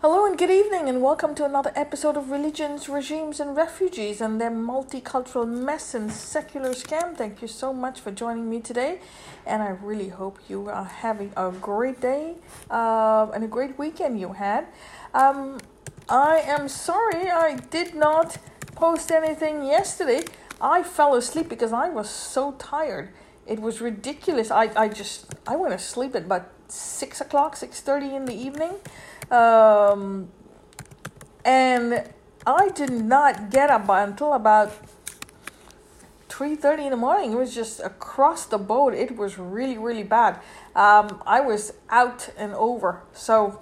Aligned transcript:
Hello 0.00 0.24
and 0.26 0.38
good 0.38 0.48
evening, 0.48 0.88
and 0.88 1.02
welcome 1.02 1.34
to 1.34 1.44
another 1.44 1.72
episode 1.74 2.16
of 2.16 2.30
Religions, 2.30 2.88
Regimes, 2.88 3.40
and 3.40 3.56
Refugees 3.56 4.20
and 4.20 4.40
their 4.40 4.48
multicultural 4.48 5.44
mess 5.44 5.92
and 5.92 6.12
secular 6.12 6.70
scam. 6.70 7.16
Thank 7.16 7.42
you 7.42 7.48
so 7.48 7.72
much 7.72 7.98
for 7.98 8.12
joining 8.12 8.48
me 8.48 8.60
today, 8.60 9.00
and 9.44 9.60
I 9.60 9.70
really 9.70 10.10
hope 10.10 10.38
you 10.48 10.68
are 10.68 10.84
having 10.84 11.32
a 11.36 11.50
great 11.50 12.00
day 12.00 12.36
uh, 12.70 13.26
and 13.34 13.42
a 13.42 13.48
great 13.48 13.76
weekend 13.76 14.20
you 14.20 14.34
had. 14.34 14.68
Um, 15.14 15.58
I 16.08 16.44
am 16.46 16.68
sorry 16.68 17.28
I 17.28 17.56
did 17.56 17.96
not 17.96 18.38
post 18.76 19.10
anything 19.10 19.64
yesterday. 19.64 20.22
I 20.60 20.84
fell 20.84 21.16
asleep 21.16 21.48
because 21.48 21.72
I 21.72 21.88
was 21.88 22.08
so 22.08 22.52
tired. 22.52 23.08
It 23.48 23.58
was 23.58 23.80
ridiculous. 23.80 24.52
I, 24.52 24.70
I 24.76 24.90
just 24.90 25.34
I 25.44 25.56
went 25.56 25.72
to 25.72 25.78
sleep 25.80 26.14
at 26.14 26.22
about 26.22 26.52
six 26.68 27.20
o'clock, 27.20 27.56
six 27.56 27.80
thirty 27.80 28.14
in 28.14 28.26
the 28.26 28.34
evening. 28.34 28.74
Um, 29.30 30.28
and 31.44 32.04
I 32.46 32.68
did 32.70 32.90
not 32.90 33.50
get 33.50 33.70
up 33.70 33.88
until 33.88 34.32
about 34.32 34.72
3.30 36.28 36.84
in 36.84 36.90
the 36.90 36.96
morning. 36.96 37.32
It 37.32 37.36
was 37.36 37.54
just 37.54 37.80
across 37.80 38.46
the 38.46 38.58
boat. 38.58 38.94
It 38.94 39.16
was 39.16 39.38
really, 39.38 39.76
really 39.76 40.02
bad. 40.02 40.40
Um, 40.74 41.22
I 41.26 41.40
was 41.40 41.72
out 41.90 42.30
and 42.38 42.54
over. 42.54 43.02
So 43.12 43.60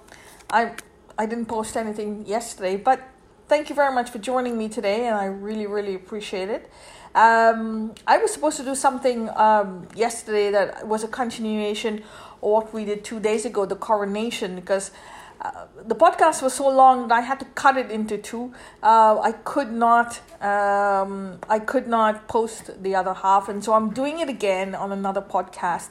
I, 0.49 0.73
I 1.17 1.25
didn't 1.25 1.47
post 1.47 1.75
anything 1.75 2.25
yesterday. 2.25 2.77
But 2.77 3.01
thank 3.47 3.69
you 3.69 3.75
very 3.75 3.93
much 3.93 4.09
for 4.09 4.19
joining 4.19 4.57
me 4.57 4.69
today. 4.69 5.07
And 5.07 5.15
I 5.15 5.25
really, 5.25 5.65
really 5.65 5.95
appreciate 5.95 6.49
it. 6.49 6.69
Um, 7.15 7.95
I 8.05 8.19
was 8.19 8.31
supposed 8.31 8.57
to 8.57 8.63
do 8.63 8.75
something 8.75 9.29
um, 9.29 9.87
yesterday 9.95 10.51
that 10.51 10.87
was 10.87 11.03
a 11.03 11.07
continuation 11.07 12.03
of 12.43 12.49
what 12.51 12.73
we 12.73 12.85
did 12.85 13.03
two 13.03 13.19
days 13.19 13.43
ago, 13.43 13.65
the 13.65 13.75
coronation, 13.75 14.55
because 14.55 14.91
the 15.85 15.95
podcast 15.95 16.41
was 16.41 16.53
so 16.53 16.67
long 16.69 17.07
that 17.07 17.15
I 17.15 17.21
had 17.21 17.39
to 17.39 17.45
cut 17.45 17.77
it 17.77 17.91
into 17.91 18.17
two. 18.17 18.53
Uh, 18.81 19.19
I 19.19 19.31
could 19.31 19.71
not, 19.71 20.19
um, 20.41 21.39
I 21.49 21.59
could 21.59 21.87
not 21.87 22.27
post 22.27 22.81
the 22.81 22.95
other 22.95 23.13
half, 23.13 23.47
and 23.47 23.63
so 23.63 23.73
I'm 23.73 23.91
doing 23.91 24.19
it 24.19 24.29
again 24.29 24.75
on 24.75 24.91
another 24.91 25.21
podcast. 25.21 25.89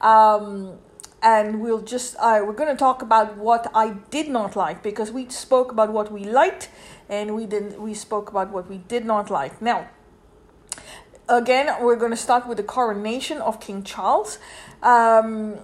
Um, 0.00 0.78
and 1.20 1.60
we'll 1.60 1.82
just 1.82 2.14
uh, 2.20 2.42
we're 2.44 2.52
going 2.52 2.70
to 2.70 2.78
talk 2.78 3.02
about 3.02 3.36
what 3.36 3.68
I 3.74 3.90
did 4.10 4.28
not 4.28 4.54
like 4.54 4.82
because 4.82 5.10
we 5.10 5.28
spoke 5.28 5.72
about 5.72 5.92
what 5.92 6.12
we 6.12 6.24
liked, 6.24 6.68
and 7.08 7.34
we 7.34 7.46
didn't. 7.46 7.80
We 7.80 7.94
spoke 7.94 8.30
about 8.30 8.50
what 8.50 8.68
we 8.68 8.78
did 8.78 9.04
not 9.04 9.30
like. 9.30 9.60
Now, 9.60 9.88
again, 11.28 11.74
we're 11.80 11.96
going 11.96 12.12
to 12.12 12.16
start 12.16 12.46
with 12.46 12.56
the 12.56 12.62
coronation 12.62 13.38
of 13.38 13.60
King 13.60 13.82
Charles. 13.82 14.38
Um, 14.82 15.56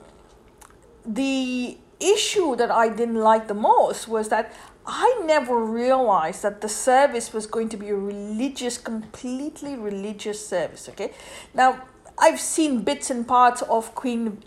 the 1.06 1.78
issue 2.12 2.56
that 2.56 2.70
I 2.70 2.88
didn't 2.88 3.16
like 3.16 3.48
the 3.48 3.54
most 3.54 4.08
was 4.08 4.28
that 4.28 4.52
I 4.86 5.22
never 5.24 5.64
realized 5.64 6.42
that 6.42 6.60
the 6.60 6.68
service 6.68 7.32
was 7.32 7.46
going 7.46 7.70
to 7.70 7.76
be 7.76 7.88
a 7.88 7.96
religious, 7.96 8.76
completely 8.76 9.76
religious 9.76 10.46
service. 10.46 10.88
Okay, 10.88 11.12
now 11.54 11.82
I've 12.18 12.40
seen 12.40 12.82
bits 12.82 13.10
and 13.10 13.26
parts 13.26 13.62
of 13.62 13.94
Queen 13.94 14.42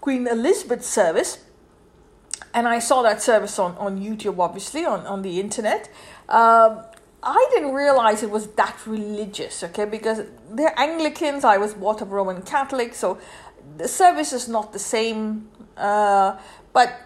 Queen 0.00 0.26
Elizabeth's 0.26 0.86
service, 0.88 1.44
and 2.52 2.66
I 2.66 2.78
saw 2.78 3.02
that 3.02 3.22
service 3.22 3.58
on, 3.58 3.76
on 3.76 4.00
YouTube, 4.00 4.38
obviously 4.38 4.84
on 4.84 5.06
on 5.06 5.22
the 5.22 5.38
internet. 5.38 5.88
Um, 6.28 6.82
I 7.22 7.48
didn't 7.52 7.74
realize 7.74 8.22
it 8.22 8.30
was 8.30 8.46
that 8.52 8.78
religious, 8.86 9.62
okay, 9.62 9.84
because 9.84 10.22
they're 10.50 10.78
Anglicans. 10.78 11.44
I 11.44 11.58
was 11.58 11.74
brought 11.74 12.00
up 12.00 12.10
Roman 12.10 12.40
Catholic, 12.42 12.94
so 12.94 13.18
the 13.80 13.88
service 13.88 14.32
is 14.32 14.48
not 14.48 14.72
the 14.72 14.78
same, 14.78 15.48
uh, 15.76 16.36
but 16.72 17.00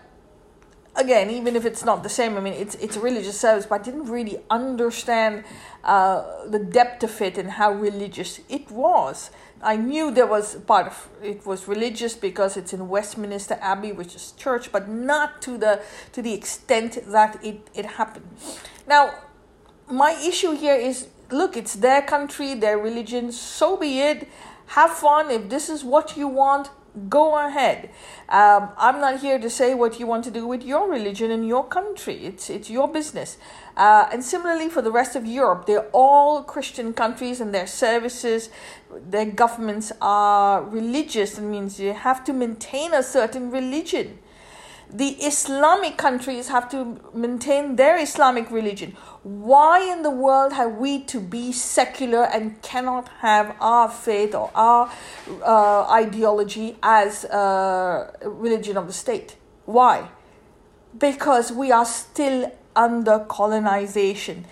again, 0.97 1.31
even 1.31 1.55
if 1.55 1.65
it's 1.65 1.85
not 1.85 2.03
the 2.03 2.09
same, 2.09 2.37
I 2.37 2.41
mean, 2.41 2.55
it's 2.55 2.75
it's 2.77 2.97
a 2.97 3.01
religious 3.01 3.39
service, 3.39 3.67
but 3.67 3.81
I 3.81 3.85
didn't 3.85 4.07
really 4.07 4.39
understand 4.51 5.45
uh, 5.85 6.47
the 6.47 6.59
depth 6.59 7.05
of 7.05 7.21
it 7.23 7.39
and 7.39 7.51
how 7.53 7.73
religious 7.73 8.41
it 8.49 8.71
was. 8.71 9.31
I 9.63 9.77
knew 9.77 10.11
there 10.11 10.27
was 10.27 10.57
part 10.57 10.87
of 10.89 11.09
it 11.23 11.47
was 11.47 11.69
religious 11.69 12.15
because 12.15 12.57
it's 12.57 12.73
in 12.73 12.89
Westminster 12.89 13.57
Abbey, 13.61 13.93
which 13.93 14.15
is 14.17 14.33
church, 14.33 14.73
but 14.73 14.89
not 14.89 15.41
to 15.43 15.57
the 15.57 15.81
to 16.13 16.23
the 16.23 16.35
extent 16.35 16.99
that 17.07 17.43
it 17.45 17.69
it 17.75 17.87
happened. 18.01 18.27
Now, 18.87 19.15
my 19.89 20.13
issue 20.31 20.53
here 20.53 20.75
is 20.75 21.07
look, 21.31 21.57
it's 21.57 21.75
their 21.75 22.03
country, 22.03 22.55
their 22.55 22.79
religion, 22.79 23.33
so 23.33 23.77
be 23.77 24.01
it 24.01 24.29
have 24.67 24.91
fun. 24.91 25.31
If 25.31 25.49
this 25.49 25.69
is 25.69 25.85
what 25.85 26.17
you 26.17 26.29
want, 26.29 26.71
go 27.09 27.45
ahead. 27.45 27.91
Um, 28.29 28.71
I'm 28.79 29.01
not 29.01 29.21
here 29.21 29.39
to 29.39 29.51
say 29.51 29.75
what 29.75 29.99
you 29.99 30.07
want 30.07 30.25
to 30.25 30.31
do 30.31 30.47
with 30.47 30.63
your 30.63 30.89
religion 30.89 31.31
in 31.31 31.45
your 31.45 31.65
country. 31.67 32.27
It's 32.27 32.49
it's 32.51 32.71
your 32.71 32.89
business. 32.89 33.37
Uh, 33.77 34.09
and 34.13 34.23
similarly 34.23 34.69
for 34.69 34.83
the 34.83 34.93
rest 34.93 35.17
of 35.17 35.27
Europe, 35.27 35.67
they're 35.67 35.89
all 35.93 36.43
Christian 36.43 36.93
countries, 36.93 37.41
and 37.41 37.53
their 37.53 37.67
services, 37.67 38.51
their 39.11 39.27
governments 39.27 39.93
are 40.01 40.63
religious. 40.63 41.39
It 41.39 41.43
means 41.43 41.81
you 41.81 41.93
have 41.93 42.23
to 42.25 42.33
maintain 42.33 42.95
a 42.95 43.03
certain 43.03 43.51
religion 43.51 44.19
the 44.95 45.09
Islamic 45.27 45.97
countries 45.97 46.49
have 46.49 46.71
to 46.71 47.01
maintain 47.13 47.75
their 47.75 47.99
Islamic 47.99 48.49
religion. 48.51 48.97
Why 49.25 49.81
in 49.93 50.03
the 50.03 50.11
world 50.11 50.53
have 50.53 50.77
we 50.77 51.01
to 51.05 51.19
be 51.19 51.51
secular 51.51 52.25
and 52.25 52.63
cannot 52.63 53.09
have 53.19 53.57
our 53.61 53.89
faith 53.89 54.37
or 54.37 54.53
our 54.55 54.89
uh, 55.43 55.91
ideology 55.91 56.77
as 56.81 57.25
a 57.25 58.13
religion 58.23 58.77
of 58.77 58.87
the 58.87 58.93
state? 58.93 59.35
Why? 59.67 60.09
Because 60.97 61.51
we 61.51 61.73
are 61.73 61.85
still 61.85 62.53
under 62.77 63.19
colonization 63.19 64.47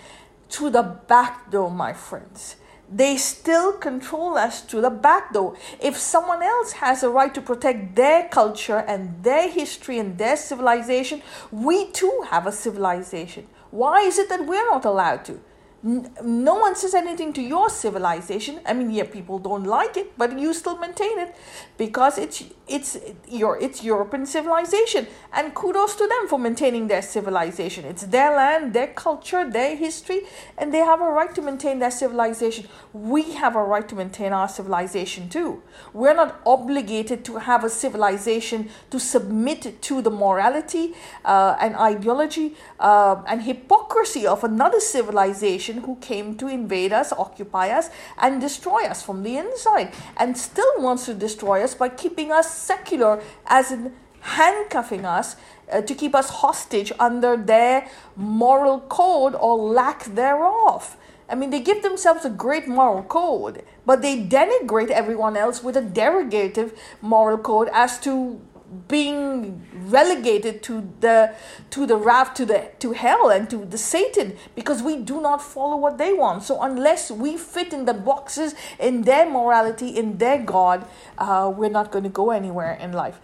to 0.49 0.69
the 0.69 0.83
back 0.83 1.51
door, 1.51 1.71
my 1.71 1.93
friends 1.93 2.57
they 2.91 3.17
still 3.17 3.73
control 3.73 4.37
us 4.37 4.61
to 4.61 4.81
the 4.81 4.89
back 4.89 5.33
door. 5.33 5.55
If 5.81 5.97
someone 5.97 6.43
else 6.43 6.73
has 6.73 7.03
a 7.03 7.09
right 7.09 7.33
to 7.33 7.41
protect 7.41 7.95
their 7.95 8.27
culture 8.29 8.79
and 8.87 9.23
their 9.23 9.49
history 9.49 9.99
and 9.99 10.17
their 10.17 10.37
civilization, 10.37 11.21
we 11.51 11.91
too 11.91 12.25
have 12.29 12.47
a 12.47 12.51
civilization. 12.51 13.47
Why 13.71 14.01
is 14.01 14.19
it 14.19 14.29
that 14.29 14.45
we're 14.45 14.69
not 14.69 14.85
allowed 14.85 15.25
to? 15.25 15.39
No 15.83 16.55
one 16.55 16.75
says 16.75 16.93
anything 16.93 17.33
to 17.33 17.41
your 17.41 17.69
civilization. 17.69 18.61
I 18.65 18.73
mean, 18.73 18.89
yeah, 18.89 19.03
people 19.03 19.37
don't 19.37 19.65
like 19.65 19.97
it, 19.97 20.17
but 20.17 20.39
you 20.39 20.53
still 20.53 20.77
maintain 20.77 21.19
it 21.19 21.35
because 21.77 22.17
it's 22.17 22.43
it's 22.69 22.97
your 23.27 23.61
it's 23.61 23.83
European 23.83 24.25
civilization, 24.25 25.07
and 25.33 25.53
kudos 25.53 25.95
to 25.95 26.07
them 26.07 26.29
for 26.29 26.39
maintaining 26.39 26.87
their 26.87 27.01
civilization. 27.01 27.83
It's 27.83 28.03
their 28.03 28.33
land, 28.33 28.73
their 28.73 28.87
culture, 28.87 29.49
their 29.49 29.75
history, 29.75 30.21
and 30.57 30.73
they 30.73 30.77
have 30.77 31.01
a 31.01 31.11
right 31.11 31.35
to 31.35 31.41
maintain 31.41 31.79
their 31.79 31.91
civilization. 31.91 32.69
We 32.93 33.33
have 33.33 33.57
a 33.57 33.63
right 33.63 33.87
to 33.89 33.95
maintain 33.95 34.31
our 34.31 34.47
civilization 34.47 35.27
too. 35.27 35.63
We're 35.91 36.13
not 36.13 36.39
obligated 36.45 37.25
to 37.25 37.39
have 37.39 37.65
a 37.65 37.69
civilization 37.69 38.69
to 38.89 38.99
submit 39.01 39.81
to 39.81 40.01
the 40.01 40.11
morality 40.11 40.93
uh, 41.25 41.57
and 41.59 41.75
ideology 41.75 42.55
uh, 42.79 43.21
and 43.27 43.41
hypocrisy 43.41 44.25
of 44.25 44.45
another 44.45 44.79
civilization 44.79 45.72
who 45.79 45.95
came 45.97 46.35
to 46.37 46.47
invade 46.47 46.93
us, 46.93 47.11
occupy 47.11 47.69
us, 47.69 47.89
and 48.17 48.39
destroy 48.41 48.83
us 48.85 49.01
from 49.03 49.23
the 49.23 49.37
inside, 49.37 49.93
and 50.17 50.37
still 50.37 50.73
wants 50.77 51.05
to 51.05 51.13
destroy 51.13 51.63
us 51.63 51.75
by 51.75 51.89
keeping 51.89 52.31
us 52.31 52.53
secular, 52.53 53.21
as 53.47 53.71
in 53.71 53.93
handcuffing 54.21 55.05
us 55.05 55.35
uh, 55.71 55.81
to 55.81 55.93
keep 55.93 56.15
us 56.15 56.29
hostage 56.29 56.91
under 56.99 57.35
their 57.35 57.87
moral 58.15 58.79
code 58.81 59.35
or 59.35 59.57
lack 59.57 60.05
thereof. 60.05 60.97
I 61.29 61.35
mean, 61.35 61.49
they 61.49 61.61
give 61.61 61.83
themselves 61.83 62.25
a 62.25 62.29
great 62.29 62.67
moral 62.67 63.03
code, 63.03 63.63
but 63.85 64.01
they 64.01 64.23
denigrate 64.23 64.89
everyone 64.89 65.35
else 65.35 65.63
with 65.63 65.75
a 65.77 65.81
derogative 65.81 66.77
moral 67.01 67.37
code 67.37 67.69
as 67.73 67.99
to 68.01 68.39
being 68.87 69.65
relegated 69.73 70.63
to 70.63 70.89
the 70.99 71.33
to 71.69 71.85
the 71.85 71.95
wrath 71.95 72.33
to 72.35 72.45
the 72.45 72.71
to 72.79 72.91
hell 72.93 73.29
and 73.29 73.49
to 73.49 73.65
the 73.65 73.77
satan 73.77 74.35
because 74.55 74.81
we 74.81 74.97
do 74.97 75.21
not 75.21 75.41
follow 75.41 75.77
what 75.77 75.97
they 75.97 76.13
want. 76.13 76.43
So 76.43 76.61
unless 76.61 77.11
we 77.11 77.37
fit 77.37 77.73
in 77.73 77.85
the 77.85 77.93
boxes 77.93 78.55
in 78.79 79.03
their 79.03 79.29
morality 79.29 79.89
in 79.89 80.17
their 80.17 80.37
god 80.37 80.87
uh, 81.17 81.51
we're 81.55 81.69
not 81.69 81.91
going 81.91 82.03
to 82.03 82.09
go 82.09 82.31
anywhere 82.31 82.73
in 82.73 82.91
life. 82.93 83.19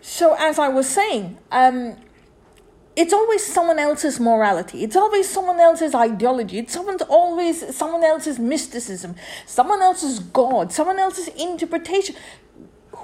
So 0.00 0.34
as 0.38 0.58
i 0.58 0.68
was 0.68 0.88
saying 0.88 1.38
um, 1.50 1.96
it's 2.94 3.12
always 3.12 3.44
someone 3.44 3.78
else's 3.78 4.20
morality. 4.20 4.84
It's 4.84 4.96
always 4.96 5.28
someone 5.28 5.58
else's 5.58 5.94
ideology. 5.94 6.58
It's 6.58 6.74
someone's 6.74 7.02
always 7.02 7.74
someone 7.74 8.04
else's 8.04 8.38
mysticism, 8.38 9.14
someone 9.46 9.80
else's 9.80 10.18
God, 10.18 10.72
someone 10.72 10.98
else's 10.98 11.28
interpretation 11.28 12.16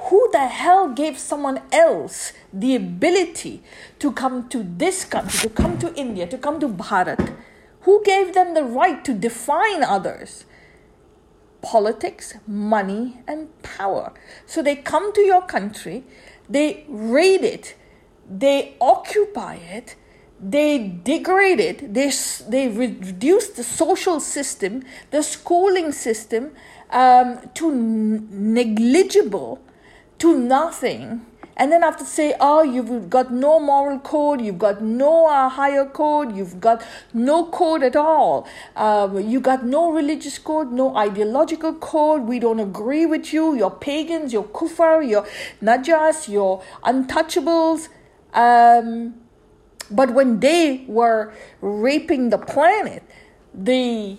who 0.08 0.28
the 0.32 0.46
hell 0.46 0.88
gave 0.88 1.18
someone 1.18 1.60
else 1.70 2.32
the 2.52 2.74
ability 2.74 3.62
to 3.98 4.12
come 4.12 4.48
to 4.48 4.62
this 4.62 5.04
country, 5.04 5.40
to 5.40 5.50
come 5.50 5.78
to 5.78 5.94
India, 5.94 6.26
to 6.26 6.38
come 6.38 6.58
to 6.60 6.68
Bharat? 6.68 7.34
Who 7.82 8.02
gave 8.04 8.34
them 8.34 8.54
the 8.54 8.64
right 8.64 9.04
to 9.04 9.12
define 9.12 9.82
others? 9.82 10.44
Politics, 11.60 12.34
money, 12.46 13.18
and 13.26 13.48
power. 13.62 14.12
So 14.46 14.62
they 14.62 14.76
come 14.76 15.12
to 15.12 15.20
your 15.20 15.42
country, 15.42 16.04
they 16.48 16.84
raid 16.88 17.44
it, 17.44 17.76
they 18.30 18.76
occupy 18.80 19.56
it, 19.56 19.96
they 20.40 21.00
degrade 21.02 21.60
it, 21.60 21.92
they, 21.94 22.12
they 22.48 22.68
reduce 22.68 23.48
the 23.48 23.64
social 23.64 24.20
system, 24.20 24.84
the 25.10 25.22
schooling 25.22 25.92
system 25.92 26.52
um, 26.90 27.40
to 27.54 27.74
negligible, 27.74 29.60
to 30.18 30.38
nothing. 30.38 31.24
And 31.60 31.72
then 31.72 31.82
have 31.82 31.96
to 31.96 32.04
say, 32.04 32.36
oh, 32.38 32.62
you've 32.62 33.10
got 33.10 33.32
no 33.32 33.58
moral 33.58 33.98
code, 33.98 34.40
you've 34.40 34.60
got 34.60 34.80
no 34.80 35.26
uh, 35.26 35.48
higher 35.48 35.86
code, 35.86 36.36
you've 36.36 36.60
got 36.60 36.84
no 37.12 37.46
code 37.46 37.82
at 37.82 37.96
all, 37.96 38.46
um, 38.76 39.28
you 39.28 39.40
got 39.40 39.64
no 39.64 39.90
religious 39.90 40.38
code, 40.38 40.70
no 40.70 40.96
ideological 40.96 41.74
code, 41.74 42.22
we 42.22 42.38
don't 42.38 42.60
agree 42.60 43.06
with 43.06 43.32
you, 43.32 43.56
you're 43.56 43.72
pagans, 43.72 44.32
you're 44.32 44.44
kufar, 44.44 45.02
you're 45.08 45.26
najjas, 45.60 46.28
you're 46.28 46.62
untouchables. 46.84 47.88
Um, 48.34 49.14
but 49.90 50.14
when 50.14 50.38
they 50.38 50.84
were 50.86 51.32
raping 51.60 52.30
the 52.30 52.38
planet, 52.38 53.02
the 53.52 54.16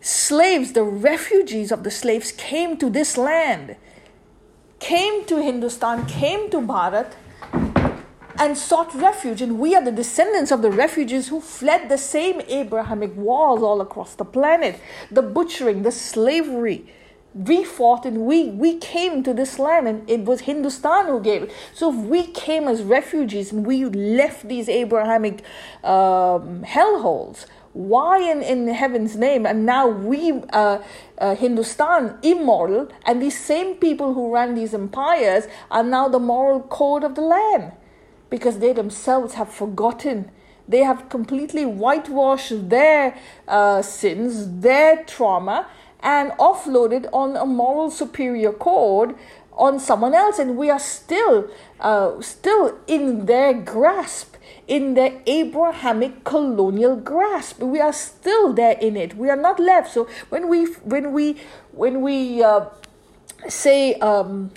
slaves, 0.00 0.72
the 0.72 0.84
refugees 0.84 1.70
of 1.70 1.84
the 1.84 1.90
slaves 1.90 2.32
came 2.32 2.78
to 2.78 2.88
this 2.88 3.18
land 3.18 3.76
came 4.78 5.24
to 5.26 5.42
Hindustan, 5.42 6.06
came 6.06 6.50
to 6.50 6.58
Bharat, 6.58 7.12
and 8.38 8.56
sought 8.58 8.94
refuge. 8.94 9.40
And 9.40 9.58
we 9.58 9.74
are 9.74 9.84
the 9.84 9.92
descendants 9.92 10.50
of 10.50 10.62
the 10.62 10.70
refugees 10.70 11.28
who 11.28 11.40
fled 11.40 11.88
the 11.88 11.98
same 11.98 12.40
Abrahamic 12.48 13.16
wars 13.16 13.62
all 13.62 13.80
across 13.80 14.14
the 14.14 14.24
planet 14.24 14.80
the 15.10 15.22
butchering, 15.22 15.82
the 15.82 15.92
slavery. 15.92 16.86
We 17.34 17.64
fought 17.64 18.06
and 18.06 18.26
we, 18.26 18.50
we 18.50 18.78
came 18.78 19.24
to 19.24 19.34
this 19.34 19.58
land, 19.58 19.88
and 19.88 20.08
it 20.08 20.24
was 20.24 20.42
Hindustan 20.42 21.06
who 21.06 21.20
gave 21.20 21.42
it. 21.42 21.52
So 21.72 21.92
if 21.92 21.96
we 22.06 22.28
came 22.28 22.68
as 22.68 22.82
refugees 22.82 23.50
and 23.50 23.66
we 23.66 23.84
left 23.86 24.46
these 24.48 24.68
Abrahamic 24.68 25.42
um, 25.82 26.62
hellholes, 26.62 27.46
why 27.74 28.20
in, 28.20 28.40
in 28.40 28.68
heaven's 28.68 29.16
name? 29.16 29.44
And 29.44 29.66
now 29.66 29.88
we, 29.88 30.32
uh, 30.52 30.78
uh, 31.18 31.34
Hindustan, 31.34 32.16
immoral, 32.22 32.88
and 33.04 33.20
these 33.20 33.38
same 33.38 33.74
people 33.74 34.14
who 34.14 34.32
ran 34.32 34.54
these 34.54 34.72
empires 34.72 35.46
are 35.70 35.82
now 35.82 36.08
the 36.08 36.20
moral 36.20 36.60
code 36.60 37.02
of 37.04 37.16
the 37.16 37.20
land 37.20 37.72
because 38.30 38.60
they 38.60 38.72
themselves 38.72 39.34
have 39.34 39.48
forgotten. 39.48 40.30
They 40.68 40.84
have 40.84 41.08
completely 41.08 41.66
whitewashed 41.66 42.70
their 42.70 43.18
uh, 43.48 43.82
sins, 43.82 44.60
their 44.60 45.04
trauma, 45.04 45.66
and 46.00 46.30
offloaded 46.32 47.08
on 47.12 47.36
a 47.36 47.44
moral 47.44 47.90
superior 47.90 48.52
code 48.52 49.16
on 49.52 49.80
someone 49.80 50.14
else, 50.14 50.38
and 50.38 50.56
we 50.56 50.70
are 50.70 50.78
still, 50.78 51.48
uh, 51.80 52.20
still 52.20 52.78
in 52.86 53.26
their 53.26 53.52
grasp 53.52 54.33
in 54.66 54.94
the 54.94 55.20
Abrahamic 55.30 56.24
colonial 56.24 56.96
grasp. 56.96 57.60
We 57.60 57.80
are 57.80 57.92
still 57.92 58.52
there 58.52 58.78
in 58.78 58.96
it. 58.96 59.16
We 59.16 59.30
are 59.30 59.36
not 59.36 59.60
left. 59.60 59.92
So 59.92 60.08
when 60.28 60.48
we 60.48 60.66
when 60.84 61.12
we 61.12 61.36
when 61.72 62.00
we 62.00 62.42
uh, 62.42 62.66
say 63.48 63.94
um, 63.94 64.50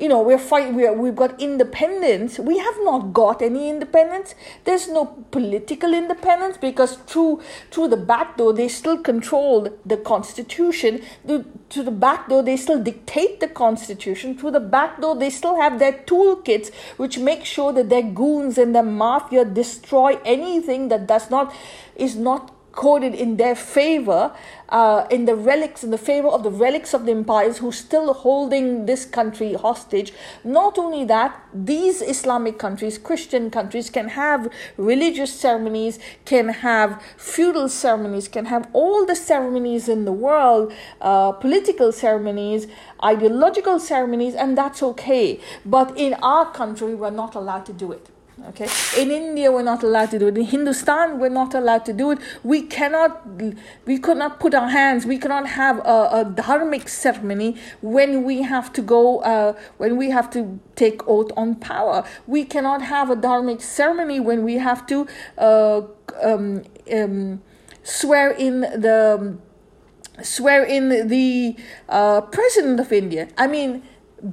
you 0.00 0.08
know 0.08 0.22
we're 0.22 0.38
fighting 0.38 0.74
we're, 0.74 0.92
we've 0.92 1.14
got 1.14 1.40
independence. 1.40 2.38
We 2.38 2.58
have 2.58 2.76
not 2.80 3.12
got 3.12 3.42
any 3.42 3.68
independence. 3.68 4.34
There's 4.64 4.88
no 4.88 5.04
political 5.30 5.92
independence 5.92 6.56
because 6.56 6.96
through 7.06 7.42
through 7.70 7.88
the 7.88 7.98
back 7.98 8.38
door 8.38 8.52
they 8.54 8.68
still 8.68 8.96
control 8.98 9.68
the 9.84 9.98
constitution. 9.98 11.02
The, 11.24 11.44
to 11.70 11.82
the 11.82 11.90
back 11.90 12.28
door 12.28 12.42
they 12.42 12.56
still 12.56 12.82
dictate 12.82 13.40
the 13.40 13.48
constitution. 13.48 14.38
Through 14.38 14.52
the 14.52 14.60
back 14.60 15.00
door 15.00 15.14
they 15.14 15.30
still 15.30 15.60
have 15.60 15.78
their 15.78 15.92
toolkits 15.92 16.72
which 16.96 17.18
make 17.18 17.44
sure 17.44 17.72
that 17.74 17.90
their 17.90 18.02
goons 18.02 18.56
and 18.56 18.74
their 18.74 18.82
mafia 18.82 19.44
destroy 19.44 20.18
anything 20.24 20.88
that 20.88 21.06
does 21.06 21.30
not 21.30 21.54
is 21.96 22.16
not 22.16 22.49
coded 22.72 23.14
in 23.14 23.36
their 23.36 23.54
favor, 23.54 24.32
uh, 24.68 25.06
in 25.10 25.24
the 25.24 25.34
relics, 25.34 25.82
in 25.82 25.90
the 25.90 25.98
favor 25.98 26.28
of 26.28 26.42
the 26.42 26.50
relics 26.50 26.94
of 26.94 27.04
the 27.04 27.12
empires 27.12 27.58
who 27.58 27.72
still 27.72 28.14
holding 28.14 28.86
this 28.86 29.04
country 29.04 29.54
hostage. 29.54 30.12
Not 30.44 30.78
only 30.78 31.04
that, 31.06 31.40
these 31.52 32.00
Islamic 32.00 32.58
countries, 32.58 32.98
Christian 32.98 33.50
countries, 33.50 33.90
can 33.90 34.08
have 34.08 34.48
religious 34.76 35.32
ceremonies, 35.32 35.98
can 36.24 36.48
have 36.48 37.02
feudal 37.16 37.68
ceremonies, 37.68 38.28
can 38.28 38.46
have 38.46 38.68
all 38.72 39.04
the 39.04 39.16
ceremonies 39.16 39.88
in 39.88 40.04
the 40.04 40.12
world, 40.12 40.72
uh, 41.00 41.32
political 41.32 41.92
ceremonies, 41.92 42.66
ideological 43.02 43.80
ceremonies, 43.80 44.34
and 44.34 44.56
that's 44.56 44.82
okay. 44.82 45.40
But 45.64 45.96
in 45.96 46.14
our 46.22 46.50
country, 46.52 46.94
we're 46.94 47.10
not 47.10 47.34
allowed 47.34 47.66
to 47.66 47.72
do 47.72 47.92
it. 47.92 48.08
Okay, 48.48 48.68
in 48.96 49.10
India 49.10 49.52
we're 49.52 49.62
not 49.62 49.82
allowed 49.82 50.10
to 50.12 50.18
do 50.18 50.28
it. 50.28 50.38
In 50.38 50.44
Hindustan 50.44 51.18
we're 51.18 51.28
not 51.28 51.54
allowed 51.54 51.84
to 51.84 51.92
do 51.92 52.12
it. 52.12 52.18
We 52.42 52.62
cannot, 52.62 53.26
we 53.86 53.98
could 53.98 54.16
not 54.16 54.40
put 54.40 54.54
our 54.54 54.68
hands. 54.68 55.04
We 55.04 55.18
cannot 55.18 55.46
have 55.46 55.78
a, 55.78 56.08
a 56.12 56.24
dharmic 56.24 56.88
ceremony 56.88 57.56
when 57.82 58.24
we 58.24 58.42
have 58.42 58.72
to 58.72 58.82
go, 58.82 59.18
uh, 59.20 59.52
when 59.76 59.96
we 59.98 60.10
have 60.10 60.30
to 60.30 60.58
take 60.74 61.06
oath 61.06 61.30
on 61.36 61.56
power. 61.56 62.02
We 62.26 62.44
cannot 62.44 62.80
have 62.82 63.10
a 63.10 63.16
dharmic 63.16 63.60
ceremony 63.60 64.20
when 64.20 64.42
we 64.42 64.54
have 64.54 64.86
to 64.86 65.06
uh, 65.36 65.82
um, 66.22 66.62
um, 66.90 67.42
swear 67.82 68.30
in 68.30 68.60
the 68.60 69.36
swear 70.22 70.64
in 70.64 71.08
the 71.08 71.56
uh, 71.88 72.20
president 72.22 72.80
of 72.80 72.92
India. 72.92 73.28
I 73.36 73.46
mean 73.46 73.82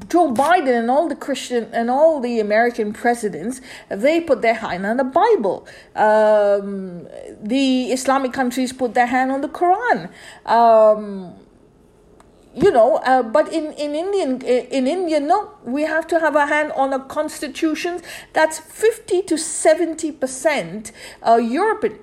Joe 0.10 0.34
Biden 0.34 0.80
and 0.80 0.92
all 0.92 1.07
the 1.07 1.16
Christian 1.16 1.69
and 1.74 1.89
all 1.89 2.19
the 2.19 2.39
American 2.39 2.94
presidents, 2.94 3.62
they 3.89 4.19
put 4.19 4.42
their 4.42 4.56
hand 4.56 4.86
on 4.86 4.98
the 4.98 5.04
Bible. 5.04 5.66
Um, 5.95 7.07
the 7.42 7.92
Islamic 7.92 8.34
countries 8.34 8.74
put 8.74 8.94
their 8.94 9.07
hand 9.07 9.31
on 9.31 9.42
the 9.42 9.50
Quran. 9.50 10.10
Um, 10.45 11.36
you 12.54 12.72
know, 12.72 12.95
uh, 12.98 13.22
but 13.22 13.54
in, 13.54 13.72
in 13.74 13.94
Indian 13.94 14.42
in 14.42 14.88
India, 14.88 15.19
no, 15.19 15.51
we 15.63 15.84
have 15.84 16.07
to 16.07 16.19
have 16.19 16.36
a 16.36 16.48
hand 16.48 16.72
on 16.72 16.92
a 16.92 17.00
constitution 17.00 18.01
that's 18.34 18.57
fifty 18.60 19.22
to 19.22 19.38
seventy 19.38 20.12
percent 20.12 20.92
uh, 21.22 21.36
European 21.36 22.00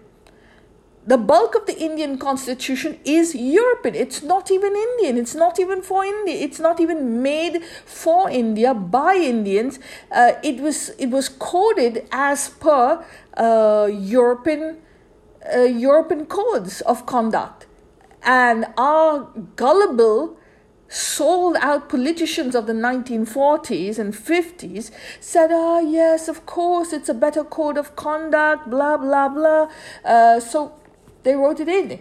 the 1.06 1.18
bulk 1.18 1.54
of 1.54 1.66
the 1.66 1.78
Indian 1.78 2.16
constitution 2.18 2.98
is 3.04 3.34
European. 3.34 3.94
It's 3.94 4.22
not 4.22 4.50
even 4.50 4.74
Indian. 4.74 5.18
It's 5.18 5.34
not 5.34 5.60
even 5.60 5.82
for 5.82 6.04
India. 6.04 6.34
It's 6.34 6.58
not 6.58 6.80
even 6.80 7.22
made 7.22 7.62
for 7.84 8.30
India 8.30 8.72
by 8.72 9.16
Indians. 9.16 9.78
Uh, 10.10 10.32
it 10.42 10.60
was 10.60 10.90
it 10.98 11.10
was 11.10 11.28
coded 11.28 12.06
as 12.10 12.48
per 12.48 13.04
uh, 13.36 13.88
European 13.92 14.78
uh, 15.54 15.60
European 15.60 16.24
codes 16.24 16.80
of 16.82 17.04
conduct, 17.04 17.66
and 18.22 18.66
our 18.78 19.28
gullible 19.56 20.38
sold 20.88 21.56
out 21.60 21.88
politicians 21.88 22.54
of 22.54 22.66
the 22.66 22.72
1940s 22.72 23.98
and 23.98 24.14
50s 24.14 24.92
said, 25.18 25.50
ah, 25.50 25.78
oh, 25.78 25.80
yes, 25.80 26.28
of 26.28 26.46
course, 26.46 26.92
it's 26.92 27.08
a 27.08 27.14
better 27.14 27.42
code 27.42 27.76
of 27.76 27.96
conduct, 27.96 28.70
blah, 28.70 28.96
blah, 28.96 29.28
blah. 29.28 29.68
Uh, 30.04 30.38
so 30.38 30.72
they 31.24 31.34
wrote 31.34 31.60
it 31.60 31.68
in. 31.68 31.98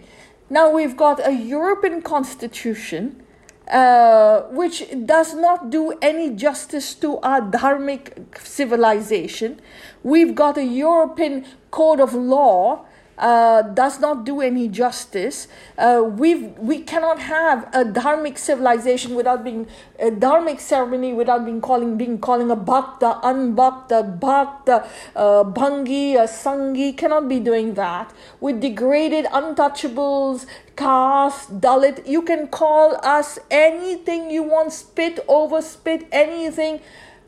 Now 0.48 0.70
we've 0.70 0.96
got 0.96 1.26
a 1.26 1.32
European 1.32 2.02
constitution 2.02 3.22
uh, 3.68 4.42
which 4.50 4.84
does 5.06 5.34
not 5.34 5.70
do 5.70 5.92
any 6.02 6.30
justice 6.30 6.94
to 6.94 7.18
our 7.20 7.40
dharmic 7.40 8.38
civilization. 8.38 9.60
We've 10.02 10.34
got 10.34 10.58
a 10.58 10.64
European 10.64 11.46
code 11.70 11.98
of 11.98 12.12
law 12.14 12.84
uh, 13.18 13.62
does 13.62 14.00
not 14.00 14.24
do 14.24 14.40
any 14.40 14.68
justice. 14.68 15.48
Uh, 15.78 16.02
we 16.04 16.34
we 16.58 16.80
cannot 16.80 17.20
have 17.20 17.68
a 17.72 17.84
dharmic 17.84 18.38
civilization 18.38 19.14
without 19.14 19.44
being 19.44 19.66
a 19.98 20.10
dharmic 20.10 20.60
ceremony 20.60 21.12
without 21.12 21.44
being 21.44 21.60
calling 21.60 21.96
being 21.96 22.18
calling 22.18 22.50
a 22.50 22.56
bhakta, 22.56 23.20
unbhakta, 23.22 24.18
bhakta, 24.18 24.86
uh, 25.14 25.44
bhangi, 25.44 26.14
a 26.14 26.26
sangi. 26.26 26.96
Cannot 26.96 27.28
be 27.28 27.40
doing 27.40 27.74
that 27.74 28.12
with 28.40 28.60
degraded 28.60 29.26
untouchables, 29.26 30.46
caste, 30.76 31.60
dalit. 31.60 32.06
You 32.06 32.22
can 32.22 32.48
call 32.48 32.96
us 33.04 33.38
anything 33.50 34.30
you 34.30 34.42
want, 34.42 34.72
spit 34.72 35.20
over 35.28 35.62
spit, 35.62 36.06
anything, 36.12 36.80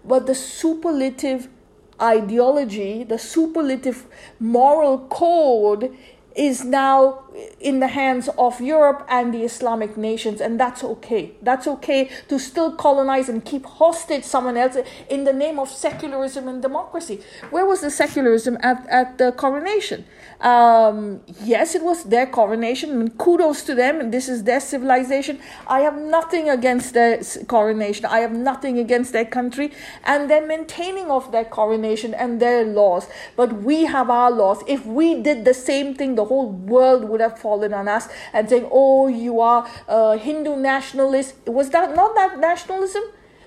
but 0.05 0.27
the 0.27 0.35
superlative 0.35 1.49
ideology, 2.01 3.05
the 3.05 3.19
superlative 3.19 4.07
moral 4.39 4.99
code 5.09 5.97
is 6.35 6.65
now 6.65 7.25
in 7.61 7.81
the 7.81 7.89
hands 7.89 8.29
of 8.39 8.61
Europe 8.61 9.07
and 9.09 9.33
the 9.33 9.43
Islamic 9.43 9.97
nations, 9.97 10.41
and 10.41 10.59
that's 10.59 10.83
okay. 10.85 11.33
That's 11.43 11.67
okay 11.67 12.11
to 12.29 12.39
still 12.39 12.73
colonize 12.73 13.29
and 13.29 13.45
keep 13.45 13.65
hostage 13.67 14.25
someone 14.25 14.57
else 14.57 14.77
in 15.09 15.25
the 15.25 15.33
name 15.33 15.59
of 15.59 15.69
secularism 15.69 16.49
and 16.49 16.63
democracy. 16.63 17.21
Where 17.51 17.67
was 17.67 17.81
the 17.81 17.91
secularism 17.91 18.59
at, 18.63 18.87
at 18.89 19.19
the 19.19 19.33
coronation? 19.33 20.05
Um, 20.41 21.23
yes, 21.43 21.75
it 21.75 21.83
was 21.83 22.05
their 22.05 22.27
coronation, 22.27 22.91
and 22.91 23.19
kudos 23.19 23.63
to 23.65 23.75
them, 23.75 24.01
and 24.01 24.13
this 24.13 24.29
is 24.29 24.45
their 24.45 24.61
civilization. 24.61 25.41
I 25.67 25.81
have 25.81 25.97
nothing 25.97 26.49
against 26.51 26.95
their 26.95 27.21
coronation, 27.47 28.05
I 28.07 28.19
have 28.21 28.33
nothing 28.33 28.79
against 28.79 29.13
their 29.13 29.25
country 29.25 29.73
and 30.05 30.31
their 30.31 30.47
maintaining 30.47 31.11
of 31.11 31.33
their 31.33 31.45
coronation 31.45 32.15
and 32.15 32.41
their 32.41 32.65
laws. 32.65 33.09
But 33.35 33.63
we 33.63 33.87
have 33.87 34.11
our 34.11 34.31
laws. 34.31 34.63
If 34.67 34.85
we 34.87 35.23
did 35.23 35.45
the 35.45 35.55
same 35.55 35.95
thing, 35.95 36.15
the 36.15 36.27
whole 36.27 36.51
world 36.51 37.05
would 37.09 37.21
have 37.21 37.26
fallen 37.31 37.75
on 37.75 37.89
us 37.89 38.09
and 38.33 38.49
saying, 38.49 38.69
Oh, 38.71 39.09
you 39.09 39.41
are 39.41 39.69
a 39.89 40.17
Hindu 40.17 40.57
nationalist. 40.57 41.35
Was 41.47 41.71
that 41.71 41.95
not 41.95 42.15
that 42.15 42.39
nationalism? 42.39 43.03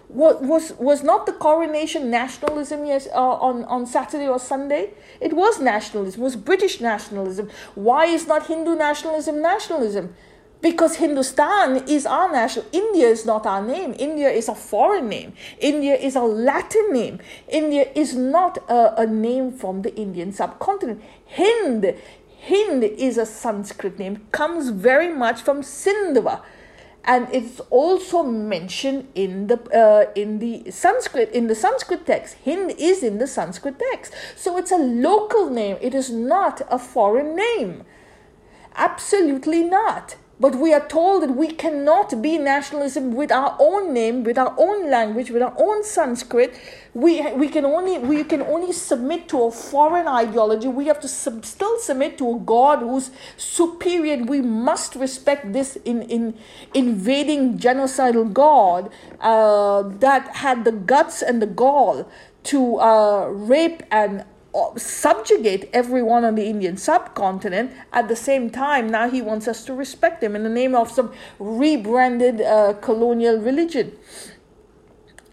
was 0.09 0.41
was 0.41 0.73
was 0.79 1.03
not 1.03 1.27
the 1.27 1.33
coronation 1.33 2.09
nationalism 2.09 2.85
yes 2.85 3.07
uh, 3.13 3.19
on 3.19 3.63
on 3.65 3.85
Saturday 3.85 4.27
or 4.27 4.39
Sunday? 4.39 4.89
It 5.21 5.33
was 5.33 5.59
nationalism 5.59 6.21
it 6.21 6.23
was 6.23 6.35
British 6.35 6.81
nationalism. 6.81 7.49
Why 7.75 8.05
is 8.05 8.27
not 8.27 8.47
Hindu 8.47 8.75
nationalism 8.75 9.41
nationalism? 9.41 10.15
Because 10.61 10.97
Hindustan 10.97 11.87
is 11.87 12.05
our 12.05 12.29
national 12.29 12.65
India 12.73 13.07
is 13.07 13.25
not 13.25 13.45
our 13.45 13.65
name. 13.65 13.95
India 13.97 14.29
is 14.29 14.49
a 14.49 14.55
foreign 14.55 15.07
name. 15.07 15.33
India 15.59 15.95
is 15.95 16.17
a 16.17 16.21
Latin 16.21 16.91
name. 16.91 17.19
India 17.47 17.87
is 17.95 18.13
not 18.15 18.57
a, 18.67 19.03
a 19.03 19.07
name 19.07 19.53
from 19.53 19.83
the 19.83 19.95
Indian 19.95 20.33
subcontinent. 20.33 21.01
Hind 21.27 21.93
Hind 22.47 22.83
is 22.83 23.17
a 23.17 23.25
Sanskrit 23.25 23.99
name 23.99 24.27
comes 24.31 24.69
very 24.69 25.13
much 25.13 25.41
from 25.41 25.61
Sindhva 25.61 26.41
and 27.03 27.27
it's 27.33 27.59
also 27.69 28.23
mentioned 28.23 29.07
in 29.15 29.47
the 29.47 29.57
uh, 29.75 30.11
in 30.15 30.39
the 30.39 30.69
Sanskrit 30.69 31.31
in 31.31 31.47
the 31.47 31.55
Sanskrit 31.55 32.05
text. 32.05 32.37
Hind 32.45 32.71
is 32.77 33.03
in 33.03 33.17
the 33.17 33.27
Sanskrit 33.27 33.79
text, 33.79 34.13
so 34.35 34.57
it's 34.57 34.71
a 34.71 34.77
local 34.77 35.49
name. 35.49 35.77
It 35.81 35.95
is 35.95 36.09
not 36.09 36.61
a 36.69 36.77
foreign 36.77 37.35
name. 37.35 37.83
Absolutely 38.75 39.63
not. 39.63 40.15
But 40.41 40.55
we 40.55 40.73
are 40.73 40.87
told 40.87 41.23
that 41.23 41.35
we 41.35 41.51
cannot 41.51 42.21
be 42.21 42.37
nationalism 42.37 43.13
with 43.13 43.29
our 43.29 43.57
own 43.59 43.93
name, 43.93 44.23
with 44.23 44.37
our 44.37 44.55
own 44.57 44.89
language, 44.89 45.31
with 45.31 45.41
our 45.41 45.53
own 45.57 45.83
Sanskrit. 45.83 46.57
We, 46.93 47.29
we 47.33 47.49
can 47.49 47.65
only 47.65 47.97
we 47.97 48.23
can 48.23 48.41
only 48.43 48.71
submit 48.71 49.27
to 49.29 49.43
a 49.43 49.51
foreign 49.51 50.07
ideology. 50.07 50.69
We 50.69 50.87
have 50.87 51.01
to 51.01 51.09
sub, 51.09 51.43
still 51.43 51.77
submit 51.79 52.17
to 52.19 52.35
a 52.35 52.39
God 52.39 52.79
who's 52.79 53.11
superior. 53.35 54.23
We 54.23 54.41
must 54.41 54.95
respect 54.95 55.51
this 55.51 55.75
in, 55.83 56.03
in 56.03 56.37
invading 56.73 57.59
genocidal 57.59 58.31
God 58.31 58.91
uh, 59.19 59.83
that 59.99 60.37
had 60.37 60.63
the 60.63 60.71
guts 60.71 61.21
and 61.21 61.41
the 61.41 61.47
gall 61.47 62.09
to 62.43 62.79
uh, 62.79 63.27
rape 63.27 63.83
and 63.91 64.23
subjugate 64.77 65.69
everyone 65.73 66.25
on 66.25 66.35
the 66.35 66.45
Indian 66.45 66.77
subcontinent. 66.77 67.71
At 67.93 68.07
the 68.07 68.15
same 68.15 68.49
time, 68.49 68.89
now 68.89 69.09
he 69.09 69.21
wants 69.21 69.47
us 69.47 69.63
to 69.65 69.73
respect 69.73 70.23
him 70.23 70.35
in 70.35 70.43
the 70.43 70.49
name 70.49 70.75
of 70.75 70.91
some 70.91 71.13
rebranded 71.39 72.41
uh, 72.41 72.73
colonial 72.81 73.39
religion. 73.39 73.97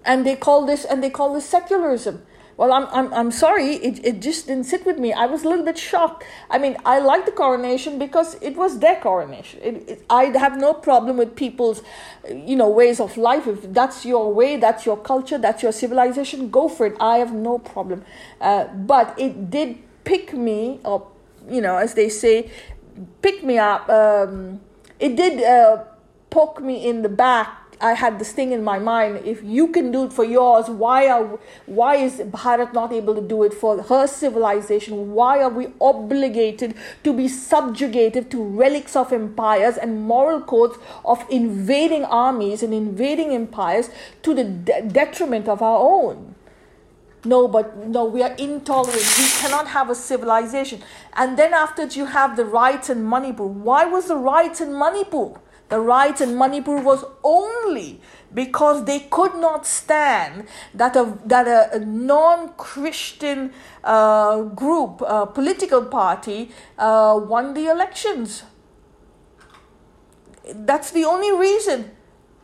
And 0.05 0.25
they 0.25 0.37
call 0.37 0.67
this 0.67 0.85
and 0.85 1.03
they 1.03 1.11
call 1.11 1.35
this 1.35 1.49
secularism. 1.49 2.25
Well, 2.57 2.73
I'm, 2.73 2.87
I'm, 2.91 3.13
I'm 3.13 3.31
sorry, 3.31 3.75
it, 3.75 4.03
it 4.03 4.23
just 4.23 4.47
didn't 4.47 4.65
sit 4.65 4.87
with 4.87 4.99
me. 4.99 5.13
I 5.13 5.27
was 5.27 5.45
a 5.45 5.49
little 5.49 5.65
bit 5.65 5.77
shocked. 5.77 6.25
I 6.49 6.57
mean, 6.57 6.79
I 6.87 7.01
like 7.01 7.27
the 7.27 7.33
coronation 7.33 7.99
because 7.99 8.37
it 8.41 8.57
was 8.57 8.79
their 8.79 8.97
coronation. 8.97 9.61
It, 9.63 9.89
it, 9.89 10.05
I 10.09 10.25
have 10.39 10.57
no 10.57 10.73
problem 10.73 11.19
with 11.19 11.37
people's, 11.37 11.83
you 12.31 12.57
know, 12.57 12.71
ways 12.71 12.99
of 12.99 13.19
life. 13.19 13.47
If 13.47 13.75
that's 13.75 14.07
your 14.07 14.33
way, 14.33 14.57
that's 14.57 14.87
your 14.87 14.97
culture, 14.97 15.37
that's 15.37 15.63
your 15.63 15.73
civilization, 15.73 16.49
go 16.49 16.69
for 16.69 16.87
it. 16.87 16.97
I 16.99 17.19
have 17.19 17.35
no 17.35 17.59
problem. 17.59 18.05
Uh, 18.41 18.65
but 18.69 19.15
it 19.19 19.51
did 19.51 19.79
pick 20.05 20.33
me 20.33 20.81
up, 20.83 21.15
you 21.51 21.61
know, 21.61 21.77
as 21.77 21.93
they 21.93 22.09
say, 22.09 22.51
pick 23.21 23.45
me 23.45 23.59
up. 23.59 23.87
Um, 23.91 24.61
it 24.99 25.15
did 25.15 25.45
uh, 25.45 25.85
poke 26.31 26.63
me 26.63 26.89
in 26.89 27.03
the 27.03 27.11
back 27.11 27.66
I 27.81 27.93
had 27.93 28.19
this 28.19 28.33
thing 28.33 28.53
in 28.53 28.65
my 28.65 28.79
mind. 28.79 29.21
If 29.25 29.43
you 29.45 29.69
can 29.69 29.91
do 29.91 30.05
it 30.05 30.13
for 30.13 30.25
yours, 30.25 30.69
why 30.69 31.09
are 31.09 31.39
why 31.67 31.97
is 31.97 32.21
Bharat 32.21 32.73
not 32.73 32.93
able 32.93 33.15
to 33.15 33.21
do 33.21 33.43
it 33.43 33.53
for 33.53 33.83
her 33.83 34.07
civilization? 34.07 35.13
Why 35.13 35.43
are 35.43 35.51
we 35.51 35.69
obligated 35.81 36.75
to 37.05 37.13
be 37.13 37.29
subjugated 37.29 38.31
to 38.31 38.43
relics 38.43 38.97
of 38.97 39.13
empires 39.13 39.77
and 39.77 40.03
moral 40.03 40.41
codes 40.41 40.79
of 41.05 41.27
invading 41.29 42.05
armies 42.05 42.63
and 42.63 42.73
invading 42.73 43.33
empires 43.33 43.91
to 44.23 44.33
the 44.33 44.45
de- 44.45 44.83
detriment 44.83 45.47
of 45.47 45.61
our 45.61 45.79
own? 45.79 46.35
No, 47.27 47.49
but 47.49 47.77
no, 47.89 48.05
we 48.05 48.23
are 48.23 48.35
intolerant. 48.39 49.19
We 49.19 49.29
cannot 49.41 49.67
have 49.69 49.91
a 49.91 49.95
civilization. 49.95 50.83
And 51.15 51.37
then 51.37 51.53
after 51.53 51.85
you 51.85 52.07
have 52.07 52.37
the 52.37 52.45
riots 52.45 52.89
in 52.89 53.07
Manipur. 53.07 53.45
Why 53.45 53.85
was 53.85 54.07
the 54.07 54.17
riots 54.17 54.61
in 54.61 54.79
Manipur? 54.79 55.41
The 55.69 55.81
riots 55.81 56.21
in 56.21 56.39
Manipur 56.39 56.77
was 56.81 57.05
only 57.25 58.01
because 58.33 58.85
they 58.85 59.01
could 59.01 59.35
not 59.35 59.67
stand 59.67 60.47
that 60.75 60.95
a, 60.95 61.19
that 61.25 61.49
a, 61.49 61.77
a 61.77 61.79
non 61.81 62.51
Christian 62.57 63.53
uh, 63.83 64.43
group, 64.43 65.03
uh, 65.03 65.27
political 65.27 65.85
party, 65.85 66.51
uh, 66.79 67.19
won 67.21 67.55
the 67.55 67.67
elections. 67.67 68.45
That's 70.55 70.93
the 70.93 71.05
only 71.05 71.33
reason 71.33 71.96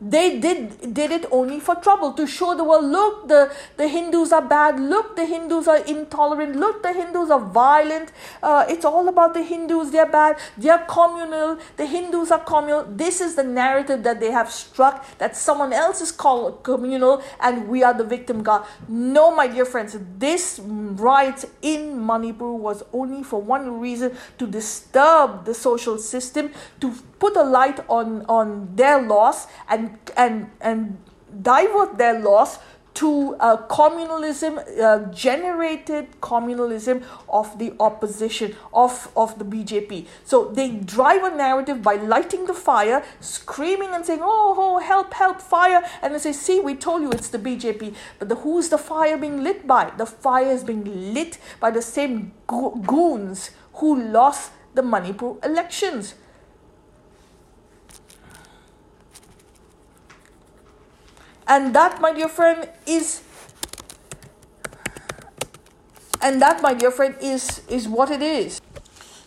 they 0.02 0.40
did 0.40 0.92
did 0.94 1.12
it 1.12 1.26
only 1.30 1.60
for 1.60 1.76
trouble 1.76 2.12
to 2.12 2.26
show 2.26 2.56
the 2.56 2.64
world 2.64 2.84
look 2.84 3.28
the 3.28 3.54
the 3.76 3.86
hindus 3.86 4.32
are 4.32 4.42
bad 4.42 4.80
look 4.80 5.14
the 5.14 5.24
hindus 5.24 5.68
are 5.68 5.78
intolerant 5.78 6.56
look 6.56 6.82
the 6.82 6.92
hindus 6.92 7.30
are 7.30 7.40
violent. 7.40 8.10
Uh, 8.42 8.64
it's 8.68 8.84
all 8.84 9.08
about 9.08 9.32
the 9.32 9.42
hindus 9.42 9.92
they're 9.92 10.10
bad 10.10 10.36
they're 10.58 10.84
communal 10.88 11.56
the 11.76 11.86
hindus 11.86 12.32
are 12.32 12.40
communal. 12.40 12.84
This 12.84 13.20
is 13.20 13.36
the 13.36 13.44
narrative 13.44 14.02
that 14.02 14.18
they 14.18 14.32
have 14.32 14.50
struck 14.50 15.06
that 15.18 15.36
someone 15.36 15.72
else 15.72 16.00
is 16.00 16.10
called 16.10 16.64
communal 16.64 17.22
and 17.40 17.68
we 17.68 17.84
are 17.84 17.94
the 17.94 18.04
victim 18.04 18.42
god. 18.42 18.66
No 18.88 19.34
my 19.34 19.46
dear 19.46 19.64
friends 19.64 19.96
this 20.18 20.60
riot 20.64 21.44
in 21.62 22.04
manipur 22.04 22.52
was 22.52 22.82
only 22.92 23.22
for 23.22 23.40
one 23.40 23.80
reason 23.80 24.16
to 24.38 24.46
disturb 24.48 25.44
the 25.44 25.54
social 25.54 25.96
system 25.98 26.50
to 26.80 26.92
put 27.22 27.36
a 27.36 27.42
light 27.44 27.78
on, 27.88 28.26
on 28.26 28.74
their 28.74 29.00
loss 29.00 29.46
and, 29.68 29.91
and, 30.16 30.50
and 30.60 30.98
divert 31.42 31.98
their 31.98 32.18
loss 32.18 32.58
to 32.94 33.34
uh, 33.40 33.56
communalism, 33.68 34.58
uh, 34.80 35.10
generated 35.12 36.08
communalism 36.20 37.02
of 37.28 37.58
the 37.58 37.74
opposition 37.80 38.54
of, 38.74 39.10
of 39.16 39.38
the 39.38 39.44
BJP. 39.44 40.06
So 40.24 40.48
they 40.48 40.70
drive 40.70 41.22
a 41.22 41.34
narrative 41.34 41.82
by 41.82 41.94
lighting 41.94 42.46
the 42.46 42.54
fire, 42.54 43.02
screaming 43.20 43.90
and 43.92 44.04
saying, 44.04 44.20
"Oh, 44.22 44.54
oh, 44.58 44.78
help, 44.78 45.14
help, 45.14 45.40
fire!" 45.40 45.82
And 46.02 46.14
they 46.14 46.18
say, 46.18 46.32
"See, 46.32 46.60
we 46.60 46.74
told 46.74 47.02
you 47.02 47.10
it's 47.10 47.28
the 47.28 47.38
BJP." 47.38 47.94
But 48.18 48.28
the, 48.28 48.36
who's 48.36 48.68
the 48.68 48.78
fire 48.78 49.16
being 49.16 49.42
lit 49.42 49.66
by? 49.66 49.90
The 49.96 50.06
fire 50.06 50.50
is 50.50 50.64
being 50.64 51.14
lit 51.14 51.38
by 51.60 51.70
the 51.70 51.82
same 51.82 52.32
go- 52.46 52.74
goons 52.86 53.50
who 53.74 54.02
lost 54.02 54.52
the 54.74 54.82
Manipur 54.82 55.36
elections. 55.42 56.14
And 61.52 61.74
that, 61.74 62.00
my 62.00 62.14
dear 62.14 62.30
friend, 62.30 62.66
is 62.86 63.20
and 66.22 66.40
that, 66.40 66.62
my 66.62 66.72
dear 66.72 66.90
friend, 66.90 67.14
is 67.20 67.60
is 67.68 67.86
what 67.86 68.10
it 68.10 68.22
is. 68.22 68.58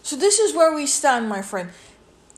So 0.01 0.15
this 0.15 0.39
is 0.39 0.55
where 0.55 0.73
we 0.73 0.87
stand, 0.87 1.29
my 1.29 1.43
friend 1.43 1.69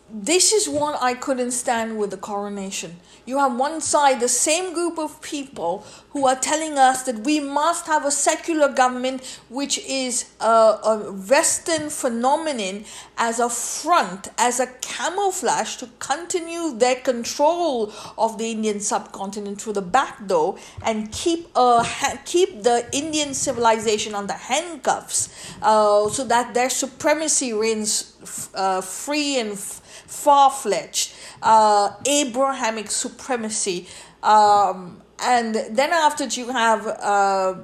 this 0.09 0.53
is 0.53 0.69
what 0.69 0.97
I 1.01 1.13
couldn't 1.15 1.51
stand 1.51 1.99
with 1.99 2.11
the 2.11 2.17
coronation. 2.17 2.95
You 3.25 3.39
have 3.39 3.57
one 3.57 3.81
side, 3.81 4.21
the 4.21 4.29
same 4.29 4.73
group 4.73 4.97
of 4.97 5.21
people 5.21 5.85
who 6.11 6.25
are 6.27 6.35
telling 6.35 6.77
us 6.77 7.03
that 7.03 7.19
we 7.19 7.41
must 7.41 7.87
have 7.87 8.05
a 8.05 8.11
secular 8.11 8.71
government, 8.71 9.21
which 9.49 9.79
is 9.79 10.31
a, 10.39 10.45
a 10.45 11.11
Western 11.11 11.89
phenomenon, 11.89 12.85
as 13.17 13.39
a 13.39 13.49
front, 13.49 14.29
as 14.37 14.61
a 14.61 14.67
camouflage 14.79 15.75
to 15.77 15.89
continue 15.99 16.77
their 16.77 16.95
control 16.95 17.91
of 18.17 18.37
the 18.37 18.49
Indian 18.49 18.79
subcontinent 18.79 19.59
through 19.59 19.73
the 19.73 19.81
back 19.81 20.25
door 20.25 20.57
and 20.83 21.11
keep 21.11 21.49
ha- 21.53 22.17
keep 22.23 22.63
the 22.63 22.87
Indian 22.93 23.33
civilization 23.33 24.15
under 24.15 24.33
handcuffs, 24.33 25.27
uh, 25.61 26.07
so 26.07 26.23
that 26.23 26.53
their 26.53 26.69
supremacy 26.69 27.51
reigns 27.51 28.15
f- 28.23 28.49
uh, 28.55 28.79
free 28.79 29.37
and. 29.37 29.51
F- 29.51 29.81
far 30.05 30.51
fetched 30.51 31.15
uh, 31.41 31.93
Abrahamic 32.05 32.91
supremacy. 32.91 33.87
Um, 34.23 35.01
and 35.19 35.55
then 35.55 35.91
after 35.93 36.25
you 36.25 36.49
have 36.49 36.85
uh, 36.87 37.55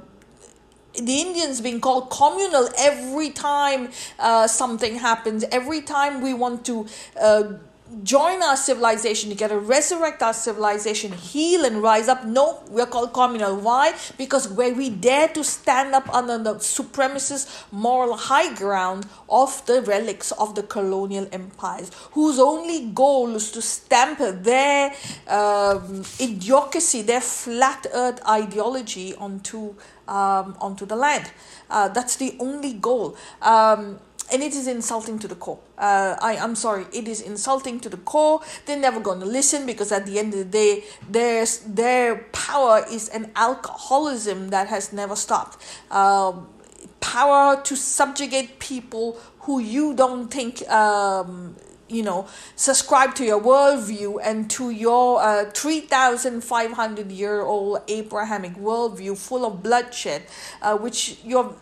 the 0.94 1.22
Indians 1.22 1.62
being 1.62 1.82
called 1.82 2.10
communal 2.10 2.70
every 2.78 3.32
time 3.32 3.90
uh, 4.20 4.48
something 4.48 4.96
happens, 4.96 5.44
every 5.52 5.82
time 5.82 6.22
we 6.22 6.34
want 6.34 6.66
to 6.66 6.88
uh, 7.20 7.54
join 8.04 8.42
our 8.42 8.58
civilization, 8.58 9.30
to 9.30 9.36
get 9.36 9.50
to 9.50 9.60
resurrect 9.60 10.22
our 10.24 10.34
civilization, 10.34 11.12
heal 11.12 11.66
and 11.66 11.82
rise 11.82 12.08
up. 12.08 12.26
No, 12.26 12.64
we're 12.70 12.86
called 12.86 13.14
communal. 13.14 13.58
Why? 13.58 13.94
Because 14.18 14.48
where 14.48 14.74
we 14.74 14.90
dare 14.90 15.28
to 15.30 15.44
stand 15.44 15.94
up 15.94 16.14
under 16.14 16.38
the 16.38 16.56
supremacist 16.56 17.66
moral 17.72 18.16
high 18.16 18.54
ground 18.56 19.06
of 19.30 19.66
the 19.66 19.82
relics 19.82 20.32
of 20.34 20.56
the 20.56 20.64
colonial 20.64 21.28
empires, 21.32 21.92
whose 22.12 22.40
only 22.40 22.90
goal 22.92 23.36
is 23.36 23.52
to 23.52 23.62
stamp 23.62 24.20
their 24.20 24.90
um, 25.28 26.04
idiocracy, 26.20 27.06
their 27.06 27.22
flat 27.22 27.86
earth 27.94 28.20
ideology 28.28 29.14
onto 29.16 29.76
um, 30.08 30.56
onto 30.60 30.86
the 30.86 30.96
land. 30.96 31.32
Uh, 31.70 31.88
that's 31.88 32.18
the 32.18 32.36
only 32.40 32.74
goal. 32.74 33.16
Um, 33.42 34.00
and 34.34 34.42
it 34.42 34.56
is 34.56 34.68
insulting 34.68 35.20
to 35.20 35.28
the 35.28 35.36
core. 35.36 35.60
Uh, 35.78 36.16
I, 36.20 36.38
I'm 36.38 36.56
sorry, 36.56 36.88
it 36.92 37.08
is 37.08 37.22
insulting 37.22 37.80
to 37.82 37.90
the 37.90 37.98
core. 37.98 38.42
They're 38.66 38.80
never 38.80 39.00
going 39.00 39.20
to 39.20 39.28
listen 39.28 39.68
because 39.68 39.92
at 39.92 40.08
the 40.08 40.18
end 40.18 40.34
of 40.34 40.40
the 40.40 40.46
day, 40.46 40.84
there's, 41.08 41.60
their 41.60 42.16
power 42.32 42.84
is 42.90 43.10
an 43.10 43.32
alcoholism 43.36 44.50
that 44.50 44.68
has 44.68 44.92
never 44.92 45.16
stopped. 45.16 45.64
Um, 45.92 46.48
power 47.00 47.62
to 47.62 47.76
subjugate 47.76 48.58
people 48.58 49.20
who 49.42 49.60
you 49.60 49.94
don't 49.94 50.32
think 50.32 50.68
um, 50.70 51.56
you 51.90 52.02
know 52.02 52.26
subscribe 52.56 53.14
to 53.14 53.26
your 53.26 53.42
worldview 53.42 54.20
and 54.24 54.50
to 54.50 54.72
your 54.72 55.22
uh, 55.22 55.46
3500 55.52 57.12
year 57.12 57.42
old 57.42 57.82
abrahamic 57.90 58.54
worldview 58.56 59.18
full 59.18 59.46
of 59.46 59.62
bloodshed 59.62 60.24
uh, 60.62 60.76
which 60.78 61.18
you're 61.26 61.54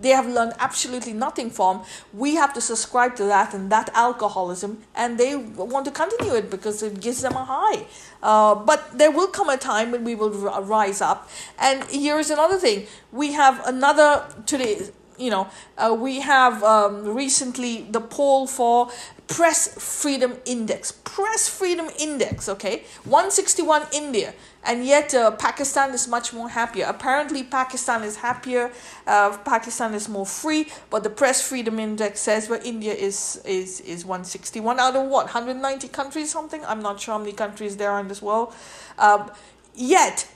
they 0.00 0.10
have 0.10 0.26
learned 0.26 0.54
absolutely 0.58 1.12
nothing 1.12 1.50
from. 1.50 1.84
We 2.12 2.36
have 2.36 2.54
to 2.54 2.60
subscribe 2.60 3.16
to 3.16 3.24
that 3.24 3.54
and 3.54 3.70
that 3.70 3.90
alcoholism, 3.94 4.82
and 4.94 5.18
they 5.18 5.36
want 5.36 5.84
to 5.86 5.90
continue 5.90 6.34
it 6.34 6.50
because 6.50 6.82
it 6.82 7.00
gives 7.00 7.22
them 7.22 7.34
a 7.34 7.44
high. 7.44 7.86
Uh, 8.22 8.54
but 8.54 8.96
there 8.96 9.10
will 9.10 9.28
come 9.28 9.48
a 9.48 9.56
time 9.56 9.90
when 9.92 10.04
we 10.04 10.14
will 10.14 10.30
rise 10.62 11.00
up. 11.00 11.28
And 11.58 11.84
here 11.84 12.18
is 12.18 12.30
another 12.30 12.58
thing: 12.58 12.86
we 13.12 13.32
have 13.32 13.64
another 13.66 14.26
today. 14.46 14.88
You 15.18 15.30
know, 15.30 15.48
uh, 15.78 15.96
we 15.98 16.20
have 16.20 16.62
um, 16.62 17.14
recently 17.14 17.86
the 17.90 18.00
poll 18.00 18.46
for 18.46 18.90
Press 19.28 19.74
Freedom 19.82 20.36
Index. 20.44 20.92
Press 20.92 21.48
Freedom 21.48 21.88
Index, 21.98 22.48
okay? 22.48 22.84
161 23.04 23.82
India. 23.92 24.34
And 24.64 24.84
yet 24.84 25.14
uh, 25.14 25.30
Pakistan 25.32 25.94
is 25.94 26.06
much 26.06 26.32
more 26.32 26.48
happier. 26.48 26.86
Apparently, 26.86 27.42
Pakistan 27.42 28.02
is 28.02 28.16
happier. 28.16 28.70
Uh, 29.06 29.36
Pakistan 29.38 29.94
is 29.94 30.08
more 30.08 30.26
free. 30.26 30.68
But 30.90 31.02
the 31.02 31.10
Press 31.10 31.46
Freedom 31.46 31.78
Index 31.78 32.20
says 32.20 32.48
where 32.48 32.60
India 32.62 32.92
is, 32.92 33.40
is, 33.44 33.80
is 33.80 34.04
161 34.04 34.78
out 34.78 34.94
of 34.94 35.06
what? 35.08 35.26
190 35.26 35.88
countries, 35.88 36.30
something? 36.30 36.64
I'm 36.64 36.80
not 36.80 37.00
sure 37.00 37.14
how 37.14 37.18
many 37.18 37.32
countries 37.32 37.76
there 37.76 37.90
are 37.90 38.00
in 38.00 38.08
this 38.08 38.22
world. 38.22 38.52
Um, 38.98 39.30
yet, 39.74 40.28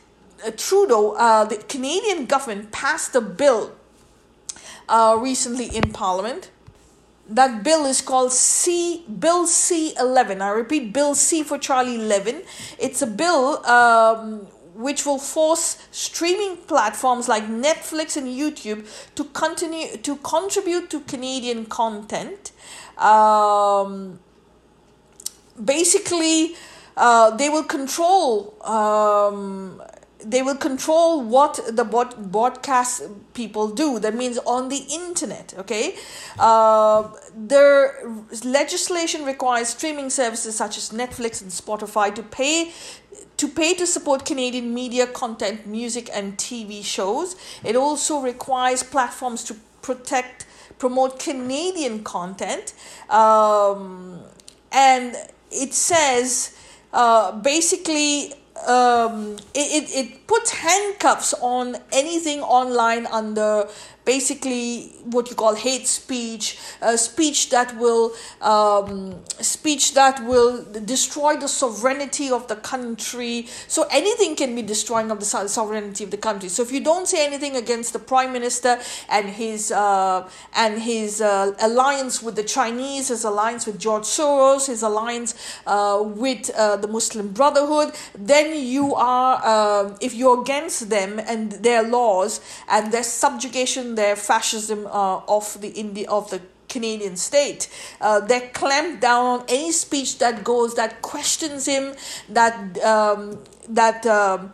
uh, 0.44 0.50
Trudeau, 0.56 1.12
uh, 1.12 1.44
the 1.44 1.56
Canadian 1.56 2.26
government 2.26 2.72
passed 2.72 3.14
a 3.14 3.20
bill 3.20 3.72
uh, 4.90 5.16
recently 5.18 5.66
in 5.74 5.92
Parliament 5.92 6.50
that 7.30 7.62
bill 7.62 7.86
is 7.86 8.00
called 8.02 8.32
C 8.32 9.04
Bill 9.06 9.46
C 9.46 9.94
eleven. 9.98 10.42
I 10.42 10.50
repeat, 10.50 10.92
Bill 10.92 11.14
C 11.14 11.44
for 11.44 11.58
Charlie 11.58 11.94
eleven. 11.94 12.42
It's 12.76 13.02
a 13.02 13.06
bill 13.06 13.64
um, 13.66 14.48
which 14.74 15.06
will 15.06 15.18
force 15.18 15.78
streaming 15.92 16.56
platforms 16.66 17.28
like 17.28 17.44
Netflix 17.44 18.16
and 18.16 18.26
YouTube 18.26 18.84
to 19.14 19.24
continue 19.24 19.96
to 19.98 20.16
contribute 20.16 20.90
to 20.90 21.00
Canadian 21.00 21.66
content. 21.66 22.50
Um, 22.98 24.18
basically, 25.62 26.56
uh, 26.96 27.30
they 27.36 27.48
will 27.48 27.64
control 27.64 28.56
um, 28.66 29.82
they 30.24 30.42
will 30.42 30.56
control 30.56 31.22
what 31.22 31.60
the 31.70 31.84
broadcast 31.84 33.02
people 33.34 33.68
do 33.68 33.98
that 33.98 34.14
means 34.14 34.38
on 34.38 34.68
the 34.68 34.84
internet 34.90 35.54
okay 35.58 35.94
uh, 36.38 37.08
their 37.34 37.94
legislation 38.44 39.24
requires 39.24 39.68
streaming 39.68 40.10
services 40.10 40.54
such 40.56 40.76
as 40.76 40.90
netflix 40.90 41.40
and 41.42 41.50
spotify 41.50 42.14
to 42.14 42.22
pay 42.22 42.72
to 43.36 43.48
pay 43.48 43.72
to 43.72 43.86
support 43.86 44.26
Canadian 44.26 44.74
media 44.74 45.06
content, 45.06 45.66
music, 45.66 46.10
and 46.12 46.36
TV 46.36 46.84
shows. 46.84 47.36
It 47.64 47.74
also 47.74 48.20
requires 48.20 48.82
platforms 48.82 49.44
to 49.44 49.56
protect, 49.80 50.44
promote 50.78 51.18
Canadian 51.18 52.04
content. 52.04 52.74
Um, 53.08 54.20
and 54.70 55.16
it 55.50 55.72
says 55.72 56.54
uh, 56.92 57.32
basically 57.32 58.34
um, 58.68 59.36
it, 59.54 59.90
it, 59.90 59.96
it 59.96 60.26
puts 60.26 60.50
handcuffs 60.50 61.34
on 61.40 61.76
anything 61.92 62.40
online 62.40 63.06
under 63.06 63.68
basically 64.14 64.90
what 65.14 65.30
you 65.30 65.36
call 65.36 65.54
hate 65.54 65.86
speech, 65.86 66.58
uh, 66.82 66.96
speech 66.96 67.40
that 67.54 67.68
will 67.82 68.06
um, 68.52 68.92
speech 69.56 69.94
that 69.94 70.16
will 70.30 70.64
destroy 70.94 71.32
the 71.44 71.50
sovereignty 71.62 72.28
of 72.38 72.42
the 72.52 72.56
country. 72.72 73.46
So 73.74 73.80
anything 74.00 74.32
can 74.40 74.50
be 74.58 74.62
destroying 74.74 75.10
of 75.14 75.18
the 75.22 75.28
sovereignty 75.58 76.02
of 76.06 76.10
the 76.10 76.22
country. 76.28 76.48
So 76.48 76.60
if 76.66 76.72
you 76.72 76.82
don't 76.90 77.06
say 77.12 77.20
anything 77.30 77.54
against 77.64 77.92
the 77.92 78.02
prime 78.12 78.32
minister 78.38 78.72
and 79.16 79.26
his 79.42 79.70
uh, 79.70 80.28
and 80.62 80.72
his 80.92 81.20
uh, 81.20 81.54
alliance 81.68 82.14
with 82.24 82.34
the 82.40 82.46
Chinese, 82.56 83.04
his 83.14 83.24
alliance 83.32 83.62
with 83.68 83.78
George 83.86 84.08
Soros, 84.16 84.66
his 84.66 84.82
alliance 84.90 85.30
uh, 85.66 86.02
with 86.24 86.50
uh, 86.50 86.76
the 86.84 86.88
Muslim 86.98 87.28
Brotherhood, 87.40 87.88
then 88.32 88.46
you 88.76 88.86
are 88.94 89.34
uh, 89.52 89.96
if 90.00 90.12
you're 90.14 90.40
against 90.42 90.90
them 90.96 91.20
and 91.32 91.44
their 91.68 91.82
laws 91.96 92.40
and 92.68 92.92
their 92.94 93.06
subjugation 93.24 93.94
their 94.00 94.16
fascism 94.16 94.86
uh, 94.86 95.36
of 95.36 95.60
the 95.60 95.70
India 95.84 96.08
of 96.08 96.30
the 96.30 96.40
Canadian 96.70 97.16
state. 97.16 97.68
Uh, 98.00 98.20
they 98.20 98.40
clamp 98.60 99.00
down 99.00 99.24
on 99.26 99.44
any 99.48 99.72
speech 99.72 100.18
that 100.18 100.44
goes 100.44 100.74
that 100.76 101.02
questions 101.02 101.66
him, 101.66 101.94
that 102.28 102.56
um, 102.92 103.38
that 103.68 104.06
um, 104.06 104.52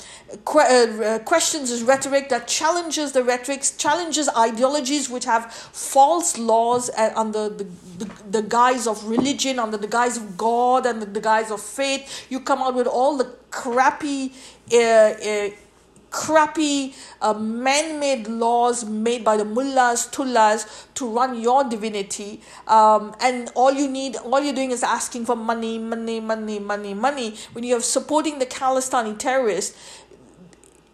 que- 0.51 0.61
uh, 0.61 1.19
questions 1.21 1.71
his 1.71 1.83
rhetoric, 1.83 2.29
that 2.35 2.49
challenges 2.49 3.13
the 3.13 3.23
rhetorics, 3.23 3.77
challenges 3.77 4.29
ideologies 4.49 5.09
which 5.09 5.27
have 5.27 5.53
false 5.53 6.37
laws 6.39 6.91
uh, 6.91 7.13
under 7.15 7.49
the, 7.49 7.67
the, 8.01 8.09
the 8.37 8.43
guise 8.43 8.87
of 8.87 8.97
religion, 9.17 9.59
under 9.59 9.77
the 9.77 9.93
guise 9.99 10.17
of 10.17 10.37
God, 10.37 10.87
and 10.87 11.01
the, 11.03 11.07
the 11.07 11.21
guise 11.21 11.51
of 11.51 11.61
faith. 11.61 12.27
You 12.31 12.41
come 12.41 12.61
out 12.65 12.75
with 12.75 12.89
all 12.89 13.17
the 13.17 13.29
crappy. 13.51 14.33
Uh, 14.73 14.79
uh 14.79 15.51
crappy 16.11 16.95
uh, 17.21 17.35
man-made 17.35 18.29
laws 18.29 18.85
made 18.85 19.25
by 19.25 19.37
the 19.37 19.45
mullahs, 19.45 20.07
tullahs 20.07 20.87
to 20.95 21.09
run 21.09 21.41
your 21.41 21.65
divinity, 21.65 22.41
um, 22.69 23.15
and 23.21 23.51
all 23.55 23.73
you 23.73 23.89
need, 23.89 24.17
all 24.17 24.41
you're 24.41 24.55
doing 24.55 24.71
is 24.71 24.83
asking 24.83 25.27
for 25.27 25.37
money, 25.37 25.79
money, 25.79 26.21
money, 26.21 26.59
money, 26.59 26.95
money. 26.95 27.37
When 27.53 27.65
you're 27.65 27.81
supporting 27.81 28.39
the 28.39 28.47
Khalistani 28.47 29.19
terrorists, 29.19 29.77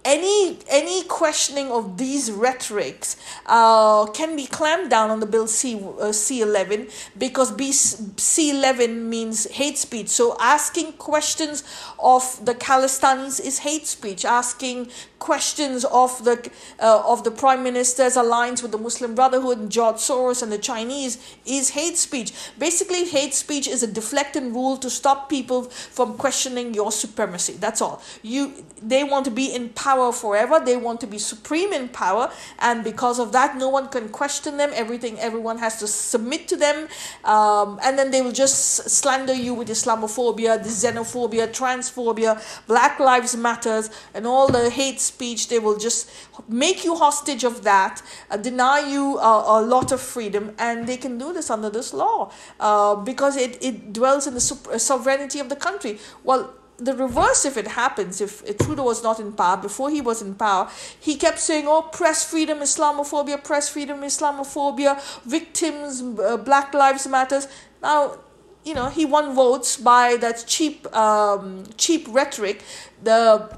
any 0.05 0.59
any 0.69 1.05
questioning 1.05 1.71
of 1.71 1.97
these 1.97 2.31
rhetorics 2.31 3.17
uh, 3.47 4.07
can 4.07 4.35
be 4.37 4.47
clamped 4.47 4.91
down 4.91 5.11
on 5.11 5.21
the 5.21 5.27
bill 5.27 5.47
C 5.47 5.77
uh, 5.77 6.11
C11 6.11 6.91
because 7.19 7.53
B 7.53 7.71
C11 7.71 9.03
means 9.03 9.51
hate 9.53 9.79
speech. 9.79 10.09
So 10.09 10.37
asking 10.41 10.95
questions 10.95 11.62
of 11.99 12.45
the 12.45 12.55
Khalistanis 12.55 13.41
is 13.41 13.61
hate 13.61 13.87
speech. 13.87 14.25
Asking 14.25 14.91
questions 15.19 15.85
of 15.85 16.25
the 16.25 16.51
uh, 16.81 17.03
of 17.07 17.23
the 17.23 17.31
prime 17.31 17.62
minister's 17.62 18.17
alliance 18.17 18.61
with 18.61 18.73
the 18.73 18.79
Muslim 18.79 19.15
Brotherhood 19.15 19.59
and 19.59 19.71
George 19.71 19.97
Soros 19.97 20.43
and 20.43 20.51
the 20.51 20.59
Chinese 20.59 21.19
is 21.47 21.71
hate 21.71 21.97
speech. 21.97 22.33
Basically, 22.59 23.05
hate 23.05 23.35
speech 23.35 23.69
is 23.69 23.85
a 23.85 23.87
deflecting 23.87 24.53
rule 24.53 24.77
to 24.79 24.91
stop 24.91 25.29
people 25.29 25.62
from 25.99 26.17
questioning 26.19 26.75
your 26.75 26.91
supremacy. 26.91 27.53
That's 27.53 27.81
all. 27.81 28.03
You 28.23 28.53
they 28.83 29.05
want 29.05 29.25
to 29.27 29.31
be 29.31 29.55
in 29.55 29.69
power 29.71 29.92
forever. 30.13 30.61
They 30.65 30.77
want 30.77 31.01
to 31.01 31.07
be 31.07 31.19
supreme 31.19 31.73
in 31.73 31.89
power, 31.89 32.31
and 32.59 32.85
because 32.85 33.19
of 33.19 33.33
that, 33.33 33.57
no 33.57 33.69
one 33.69 33.89
can 33.89 34.09
question 34.09 34.57
them. 34.57 34.71
Everything, 34.75 35.19
everyone 35.19 35.59
has 35.59 35.79
to 35.81 35.87
submit 35.87 36.49
to 36.49 36.57
them, 36.57 36.89
um, 37.25 37.79
and 37.85 37.99
then 37.99 38.11
they 38.11 38.23
will 38.23 38.33
just 38.33 38.89
slander 38.91 39.35
you 39.35 39.55
with 39.55 39.69
Islamophobia, 39.69 40.63
the 40.63 40.69
xenophobia, 40.69 41.49
transphobia, 41.49 42.41
Black 42.67 42.99
Lives 42.99 43.37
Matters, 43.37 43.91
and 44.15 44.27
all 44.27 44.49
the 44.49 44.71
hate 44.71 45.01
speech. 45.01 45.49
They 45.49 45.59
will 45.59 45.79
just 45.79 46.11
make 46.49 46.85
you 46.85 46.95
hostage 46.97 47.45
of 47.45 47.63
that, 47.65 48.03
uh, 48.31 48.37
deny 48.37 48.81
you 48.81 49.19
uh, 49.19 49.45
a 49.47 49.63
lot 49.63 49.93
of 49.93 50.01
freedom, 50.01 50.55
and 50.59 50.87
they 50.87 50.97
can 50.97 51.19
do 51.19 51.33
this 51.33 51.51
under 51.51 51.71
this 51.71 51.93
law 51.93 52.33
uh, 52.61 52.95
because 52.97 53.37
it, 53.37 53.59
it 53.63 53.93
dwells 53.93 54.27
in 54.27 54.35
the 54.35 54.41
sovereignty 54.41 55.39
of 55.39 55.49
the 55.49 55.57
country. 55.57 55.99
Well, 56.25 56.55
the 56.85 56.95
reverse 56.95 57.45
if 57.45 57.57
it 57.57 57.68
happens 57.68 58.21
if 58.21 58.42
trudeau 58.59 58.85
was 58.85 59.03
not 59.03 59.21
in 59.21 59.33
power 59.33 59.57
before 59.57 59.90
he 59.90 60.01
was 60.01 60.23
in 60.23 60.35
power 60.35 60.68
he 60.99 61.16
kept 61.16 61.38
saying 61.38 61.66
oh 61.66 61.83
press 61.83 62.29
freedom 62.29 62.59
islamophobia 62.59 63.42
press 63.42 63.68
freedom 63.68 64.01
islamophobia 64.01 65.01
victims 65.25 66.03
uh, 66.03 66.37
black 66.37 66.75
lives 66.75 67.07
matters. 67.07 67.49
Now 67.83 68.18
you 68.64 68.75
know 68.75 68.88
he 68.88 69.05
won 69.05 69.35
votes 69.35 69.77
by 69.77 70.16
that 70.16 70.45
cheap 70.47 70.87
um, 70.95 71.64
cheap 71.77 72.07
rhetoric. 72.09 72.62
The 73.03 73.57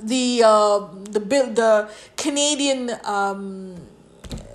the 0.00 0.42
uh, 0.44 0.88
the 1.10 1.20
bill 1.20 1.52
the 1.52 1.90
canadian 2.16 2.90
um, 3.04 3.76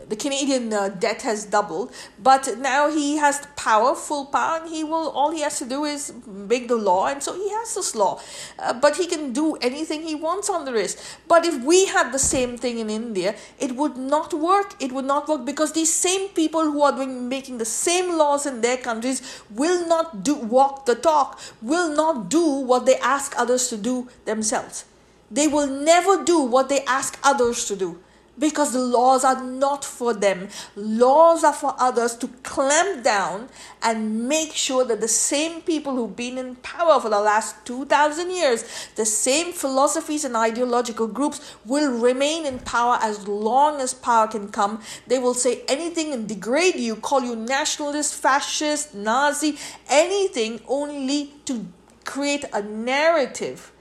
the 0.10 0.16
Canadian 0.16 0.72
uh, 0.72 0.90
debt 0.90 1.24
has 1.24 1.46
doubled, 1.46 1.92
but 2.22 2.58
now 2.58 2.90
he 2.90 3.18
has 3.18 3.46
power, 3.56 3.94
full 3.94 4.26
power, 4.26 4.60
and 4.62 4.70
he 4.70 4.84
will. 4.84 5.10
All 5.10 5.32
he 5.32 5.42
has 5.42 5.60
to 5.60 5.66
do 5.66 5.84
is 5.84 6.14
make 6.26 6.68
the 6.68 6.76
law, 6.76 7.08
and 7.08 7.22
so 7.22 7.34
he 7.34 7.50
has 7.50 7.76
this 7.76 7.96
law. 7.96 8.20
Uh, 8.58 8.74
but 8.74 8.96
he 8.96 9.06
can 9.08 9.34
do 9.34 9.56
anything 9.58 10.04
he 10.04 10.16
wants 10.16 10.50
on 10.50 10.66
the 10.66 10.74
it. 10.74 10.96
But 11.28 11.46
if 11.46 11.62
we 11.64 11.88
had 11.88 12.12
the 12.12 12.20
same 12.20 12.58
thing 12.58 12.80
in 12.80 12.90
India, 12.90 13.36
it 13.60 13.76
would 13.76 13.98
not 13.98 14.34
work. 14.34 14.76
It 14.80 14.92
would 14.92 15.06
not 15.06 15.28
work 15.28 15.46
because 15.46 15.74
these 15.74 15.94
same 15.94 16.30
people 16.30 16.64
who 16.64 16.82
are 16.82 16.94
doing 16.94 17.28
making 17.28 17.58
the 17.58 17.66
same 17.66 18.18
laws 18.18 18.46
in 18.46 18.62
their 18.62 18.78
countries 18.78 19.22
will 19.50 19.88
not 19.88 20.24
do 20.24 20.36
walk 20.36 20.86
the 20.86 20.96
talk. 20.96 21.40
Will 21.62 21.94
not 21.94 22.30
do 22.30 22.46
what 22.46 22.86
they 22.86 22.98
ask 22.98 23.34
others 23.38 23.68
to 23.70 23.78
do 23.78 24.08
themselves. 24.26 24.86
They 25.30 25.48
will 25.48 25.68
never 25.68 26.24
do 26.24 26.40
what 26.40 26.70
they 26.70 26.86
ask 26.86 27.20
others 27.24 27.66
to 27.66 27.76
do 27.76 28.00
because 28.40 28.74
the 28.74 28.80
laws 28.80 29.24
are 29.24 29.44
not 29.44 29.84
for 29.84 30.14
them. 30.14 30.48
Laws 30.76 31.44
are 31.44 31.54
for 31.54 31.74
others 31.80 32.16
to 32.18 32.28
clamp 32.44 33.04
down 33.04 33.50
and 33.82 34.28
make 34.28 34.52
sure 34.52 34.86
that 34.86 35.02
the 35.02 35.08
same 35.08 35.62
people 35.62 35.96
who've 35.96 36.16
been 36.16 36.38
in 36.38 36.56
power 36.58 37.00
for 37.00 37.10
the 37.10 37.20
last 37.20 37.66
2000 37.66 38.30
years, 38.32 38.90
the 38.96 39.06
same 39.06 39.52
philosophies 39.54 40.24
and 40.24 40.36
ideological 40.36 41.08
groups 41.08 41.56
will 41.66 42.00
remain 42.00 42.46
in 42.46 42.60
power 42.60 42.98
as 43.02 43.28
long 43.28 43.82
as 43.82 43.94
power 43.94 44.28
can 44.28 44.50
come. 44.50 44.82
They 45.08 45.20
will 45.20 45.34
say 45.34 45.64
anything 45.68 46.14
and 46.14 46.28
degrade 46.28 46.76
you, 46.76 46.96
call 46.96 47.24
you 47.24 47.36
nationalist, 47.36 48.14
fascist, 48.16 48.94
Nazi, 48.94 49.58
anything 49.90 50.62
only 50.68 51.34
to 51.46 51.66
create 52.06 52.46
a 52.54 52.62
narrative 52.62 53.72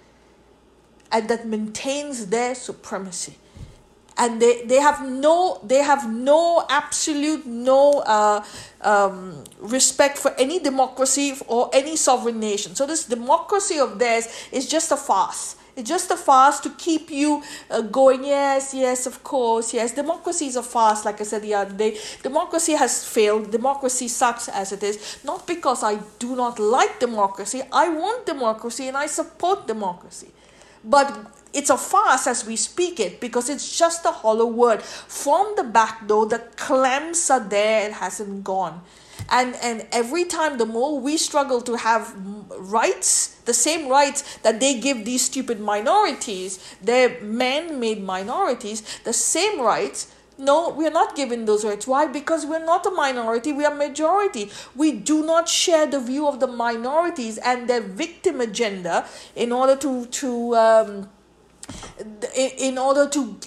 and 1.13 1.29
that 1.29 1.47
maintains 1.47 2.27
their 2.27 2.55
supremacy 2.55 3.37
and 4.19 4.41
they, 4.41 4.63
they 4.65 4.81
have 4.81 5.07
no 5.07 5.61
they 5.63 5.83
have 5.83 6.11
no 6.11 6.65
absolute 6.69 7.45
no 7.47 8.01
uh, 8.01 8.45
um, 8.81 9.45
respect 9.61 10.19
for 10.19 10.33
any 10.39 10.59
democracy 10.59 11.35
or 11.49 11.71
any 11.73 11.97
sovereign 11.97 12.41
nation. 12.41 12.75
So 12.75 12.87
this 12.87 13.05
democracy 13.05 13.79
of 13.79 13.99
theirs 13.99 14.29
is 14.53 14.69
just 14.69 14.91
a 14.93 14.97
farce. 14.97 15.57
It's 15.77 15.87
just 15.87 16.11
a 16.11 16.17
farce 16.17 16.59
to 16.61 16.71
keep 16.71 17.11
you 17.11 17.43
uh, 17.71 17.83
going. 17.83 18.25
Yes 18.25 18.73
yes 18.73 19.07
of 19.07 19.23
course 19.23 19.75
yes. 19.75 19.93
Democracy 19.93 20.47
is 20.47 20.57
a 20.57 20.63
farce 20.63 21.05
like 21.05 21.21
i 21.21 21.25
said 21.25 21.43
the 21.43 21.55
other 21.55 21.75
day. 21.75 21.99
Democracy 22.23 22.73
has 22.73 23.05
failed. 23.07 23.51
Democracy 23.51 24.09
sucks 24.09 24.49
as 24.49 24.73
it 24.73 24.83
is. 24.83 25.19
Not 25.25 25.47
because 25.47 25.83
i 25.83 25.99
do 26.19 26.35
not 26.35 26.59
like 26.59 26.99
democracy. 27.01 27.63
I 27.71 27.91
want 27.91 28.25
democracy 28.25 28.89
and 28.89 28.97
i 28.97 29.07
support 29.07 29.67
democracy. 29.67 30.29
But 30.83 31.36
it's 31.57 31.71
a 31.71 31.79
farce 31.79 32.27
as 32.27 32.45
we 32.47 32.55
speak 32.55 33.01
it 33.01 33.19
because 33.19 33.49
it's 33.49 33.79
just 33.79 34.05
a 34.05 34.13
hollow 34.13 34.47
word. 34.47 34.83
From 34.83 35.55
the 35.57 35.65
back 35.65 36.07
door, 36.07 36.27
the 36.27 36.41
clamps 36.57 37.31
are 37.31 37.41
there, 37.41 37.89
it 37.89 37.95
hasn't 37.95 38.45
gone. 38.45 38.83
And, 39.31 39.57
and 39.63 39.87
every 39.91 40.27
time, 40.27 40.59
the 40.59 40.67
more 40.67 41.01
we 41.01 41.17
struggle 41.17 41.63
to 41.63 41.77
have 41.77 42.15
rights, 42.59 43.41
the 43.47 43.55
same 43.55 43.89
rights 43.89 44.37
that 44.39 44.61
they 44.61 44.79
give 44.79 45.07
these 45.07 45.25
stupid 45.25 45.59
minorities, 45.59 46.77
they're 46.83 47.21
man 47.23 47.81
made 47.81 48.03
minorities, 48.03 48.83
the 49.05 49.15
same 49.15 49.61
rights 49.61 50.13
no, 50.39 50.69
we 50.69 50.87
are 50.87 50.91
not 50.91 51.17
given 51.17 51.47
those 51.47 51.65
rights. 51.65 51.87
Why? 51.87 52.07
Because 52.07 52.45
we're 52.45 52.63
not 52.63 52.85
a 52.85 52.91
minority, 52.91 53.55
we 53.55 53.65
are 53.65 53.75
majority. 53.75 54.51
We 54.75 54.93
do 54.93 55.25
not 55.25 55.49
share 55.49 55.87
the 55.87 55.99
view 55.99 56.29
of 56.29 56.41
the 56.41 56.47
minorities 56.47 57.39
and 57.39 57.69
their 57.71 57.81
victim 57.81 58.43
agenda 58.43 59.07
in 59.35 59.51
order 59.51 59.77
to 59.77 60.05
to 60.05 60.55
um, 60.57 61.09
in 62.35 62.79
order 62.79 63.09
to 63.09 63.39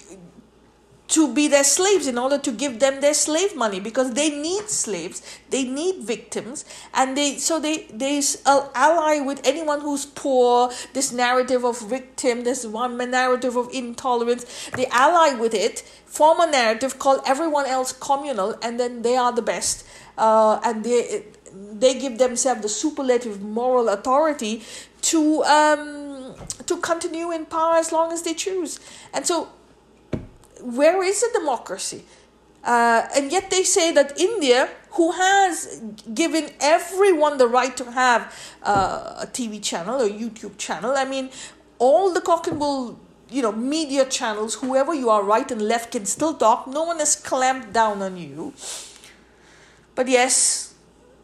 to 1.09 1.33
be 1.33 1.47
their 1.47 1.63
slaves 1.63 2.05
in 2.07 2.17
order 2.17 2.37
to 2.37 2.51
give 2.51 2.79
them 2.79 3.01
their 3.01 3.13
slave 3.15 3.55
money 3.55 3.79
because 3.79 4.13
they 4.13 4.29
need 4.29 4.69
slaves 4.69 5.21
they 5.49 5.63
need 5.63 6.03
victims 6.03 6.65
and 6.93 7.17
they 7.17 7.35
so 7.37 7.59
they 7.59 7.87
they 7.91 8.21
ally 8.45 9.19
with 9.19 9.41
anyone 9.43 9.81
who's 9.81 10.05
poor 10.05 10.69
this 10.93 11.11
narrative 11.11 11.65
of 11.65 11.81
victim 11.89 12.43
this 12.43 12.65
one 12.65 12.95
narrative 12.97 13.55
of 13.55 13.67
intolerance 13.73 14.69
they 14.75 14.85
ally 14.87 15.33
with 15.33 15.53
it 15.53 15.79
form 16.05 16.39
a 16.39 16.51
narrative 16.51 16.99
called 16.99 17.21
everyone 17.25 17.65
else 17.65 17.91
communal 17.91 18.55
and 18.61 18.79
then 18.79 19.01
they 19.01 19.15
are 19.15 19.31
the 19.33 19.41
best 19.41 19.85
uh, 20.17 20.59
and 20.63 20.83
they 20.83 21.23
they 21.53 21.97
give 21.97 22.19
themselves 22.19 22.61
the 22.61 22.69
superlative 22.69 23.41
moral 23.41 23.89
authority 23.89 24.61
to 25.01 25.43
um 25.45 26.08
to 26.69 26.77
continue 26.77 27.31
in 27.31 27.45
power 27.45 27.75
as 27.75 27.91
long 27.91 28.13
as 28.13 28.21
they 28.21 28.33
choose. 28.33 28.79
And 29.13 29.25
so, 29.25 29.49
where 30.61 31.03
is 31.03 31.21
the 31.21 31.29
democracy? 31.39 32.03
Uh, 32.63 33.07
and 33.15 33.31
yet 33.31 33.49
they 33.49 33.63
say 33.63 33.91
that 33.91 34.19
India, 34.19 34.69
who 34.91 35.11
has 35.11 35.81
given 36.13 36.51
everyone 36.59 37.37
the 37.37 37.47
right 37.47 37.75
to 37.77 37.91
have 37.91 38.21
uh, 38.63 39.25
a 39.25 39.27
TV 39.27 39.61
channel 39.61 40.01
or 40.01 40.09
YouTube 40.09 40.57
channel, 40.57 40.93
I 40.95 41.05
mean, 41.05 41.29
all 41.79 42.13
the 42.13 42.21
cock 42.21 42.47
and 42.47 42.59
bull, 42.59 42.99
you 43.29 43.41
know, 43.41 43.51
media 43.51 44.05
channels, 44.05 44.55
whoever 44.55 44.93
you 44.93 45.09
are, 45.09 45.23
right 45.23 45.49
and 45.49 45.61
left, 45.61 45.91
can 45.91 46.05
still 46.05 46.33
talk. 46.33 46.67
No 46.67 46.83
one 46.83 46.99
has 46.99 47.15
clamped 47.15 47.73
down 47.73 48.01
on 48.01 48.17
you. 48.17 48.53
But 49.95 50.07
yes, 50.07 50.68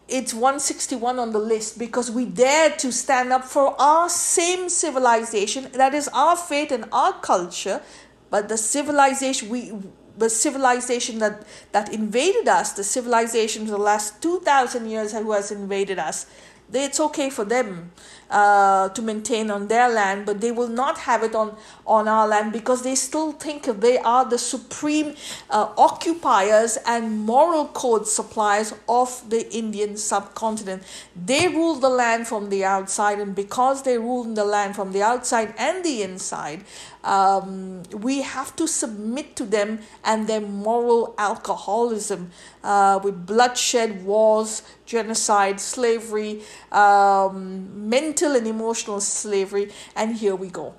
it's 0.08 0.34
161 0.34 1.18
on 1.18 1.32
the 1.32 1.40
list 1.40 1.80
because 1.80 2.12
we 2.12 2.26
dare 2.26 2.70
to 2.78 2.92
stand 2.92 3.34
up 3.34 3.44
for 3.44 3.80
our 3.82 4.08
same 4.08 4.70
civilization 4.70 5.68
that 5.74 5.94
is 5.94 6.08
our 6.10 6.36
faith 6.36 6.72
and 6.72 6.86
our 6.92 7.14
culture 7.14 7.82
but 8.30 8.48
the 8.48 8.58
civilization 8.58 9.50
we 9.50 9.74
the 10.18 10.30
civilization 10.30 11.20
that 11.20 11.46
that 11.72 11.92
invaded 11.92 12.48
us 12.48 12.74
the 12.74 12.84
civilization 12.84 13.64
of 13.64 13.70
the 13.70 13.78
last 13.78 14.22
2000 14.22 14.90
years 14.90 15.12
who 15.12 15.32
has 15.32 15.52
invaded 15.52 15.98
us 15.98 16.28
it's 16.74 17.00
okay 17.00 17.30
for 17.30 17.46
them 17.46 17.92
uh, 18.30 18.90
to 18.90 19.02
maintain 19.02 19.52
on 19.52 19.68
their 19.68 19.88
land, 19.90 20.26
but 20.26 20.42
they 20.42 20.52
will 20.52 20.68
not 20.68 20.98
have 21.00 21.24
it 21.24 21.36
on, 21.36 21.56
on 21.86 22.08
our 22.08 22.28
land 22.28 22.52
because 22.52 22.82
they 22.82 22.96
still 22.96 23.32
think 23.32 23.66
they 23.82 23.98
are 24.00 24.26
the 24.26 24.38
supreme 24.38 25.16
uh, 25.50 25.70
occupiers 25.78 26.78
and 26.88 27.20
moral 27.20 27.68
code 27.68 28.08
suppliers 28.08 28.74
of 28.90 29.30
the 29.30 29.54
Indian 29.56 29.96
subcontinent. 29.96 30.84
They 31.16 31.48
rule 31.48 31.76
the 31.76 31.90
land 31.90 32.28
from 32.28 32.50
the 32.50 32.66
outside, 32.66 33.20
and 33.20 33.36
because 33.36 33.84
they 33.84 33.98
rule 33.98 34.24
the 34.24 34.46
land 34.46 34.76
from 34.76 34.92
the 34.92 35.04
outside 35.04 35.54
and 35.58 35.86
the 35.86 36.02
inside, 36.02 36.64
um, 37.06 37.84
we 37.94 38.24
have 38.24 38.56
to 38.56 38.68
submit 38.68 39.36
to 39.38 39.46
them 39.46 39.80
and 40.04 40.28
their 40.28 40.42
moral 40.42 41.14
alcoholism 41.18 42.32
uh, 42.64 43.00
with 43.04 43.26
bloodshed, 43.26 44.04
wars, 44.04 44.64
genocide, 44.86 45.62
slavery, 45.62 46.42
um, 46.72 47.90
mental 47.90 48.36
and 48.36 48.48
emotional 48.48 49.00
slavery, 49.00 49.72
and 49.96 50.16
here 50.18 50.36
we 50.36 50.50
go. 50.50 50.74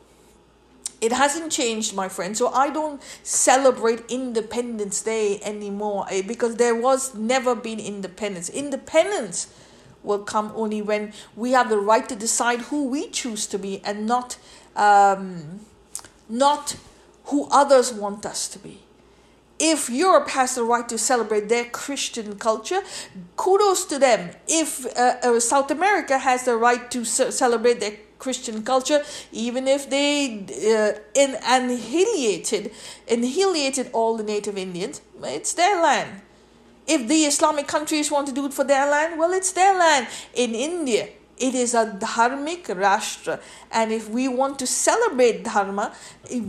It 1.01 1.12
hasn't 1.12 1.53
changed, 1.53 1.95
my 1.95 2.09
friend. 2.09 2.37
So 2.37 2.49
I 2.49 2.71
don't 2.71 3.03
celebrate 3.23 4.03
Independence 4.09 5.03
Day 5.03 5.41
anymore 5.43 6.07
eh, 6.11 6.23
because 6.23 6.57
there 6.57 6.75
was 6.75 7.15
never 7.15 7.55
been 7.55 7.79
independence. 7.79 8.49
Independence 8.49 9.49
will 10.03 10.21
come 10.21 10.53
only 10.57 10.81
when 10.81 11.12
we 11.37 11.53
have 11.53 11.69
the 11.69 11.79
right 11.79 12.09
to 12.09 12.17
decide 12.17 12.61
who 12.61 12.89
we 12.89 13.09
choose 13.09 13.47
to 13.49 13.59
be 13.59 13.83
and 13.85 14.07
not 14.07 14.39
um, 14.75 15.61
not 16.29 16.77
who 17.27 17.49
others 17.51 17.93
want 17.93 18.25
us 18.27 18.49
to 18.49 18.59
be. 18.59 18.81
If 19.59 19.89
Europe 19.89 20.29
has 20.31 20.55
the 20.55 20.65
right 20.65 20.87
to 20.89 20.99
celebrate 20.99 21.49
their 21.49 21.65
Christian 21.65 22.39
culture, 22.39 22.83
kudos 23.37 23.87
to 23.87 23.99
them. 23.99 24.31
If 24.47 24.85
uh, 24.97 25.17
uh, 25.23 25.41
South 25.41 25.71
America 25.71 26.19
has 26.19 26.45
the 26.45 26.57
right 26.57 26.91
to 26.91 27.05
ce- 27.05 27.35
celebrate 27.35 27.81
their 27.81 27.97
Christian 28.19 28.62
culture, 28.62 29.03
even 29.33 29.67
if 29.67 29.89
they 29.89 30.45
uh, 30.51 30.99
in, 31.15 31.37
annihilated, 31.43 32.71
annihilated 33.11 33.91
all 33.95 34.17
the 34.17 34.25
native 34.25 34.59
Indians, 34.59 35.01
it's 35.23 35.55
their 35.55 35.81
land. 35.83 36.21
If 36.87 37.09
the 37.09 37.25
Islamic 37.25 37.67
countries 37.67 38.11
want 38.11 38.29
to 38.29 38.35
do 38.35 38.47
it 38.47 38.55
for 38.55 38.62
their 38.65 38.89
land, 38.89 39.19
well, 39.19 39.33
it's 39.33 39.53
their 39.53 39.77
land. 39.77 40.07
In 40.35 40.55
India, 40.55 41.09
it 41.38 41.55
is 41.55 41.75
a 41.75 41.87
dharmic 41.87 42.64
rashtra. 42.64 43.40
And 43.70 43.92
if 43.92 44.09
we 44.09 44.29
want 44.29 44.59
to 44.61 44.66
celebrate 44.66 45.44
dharma 45.44 45.92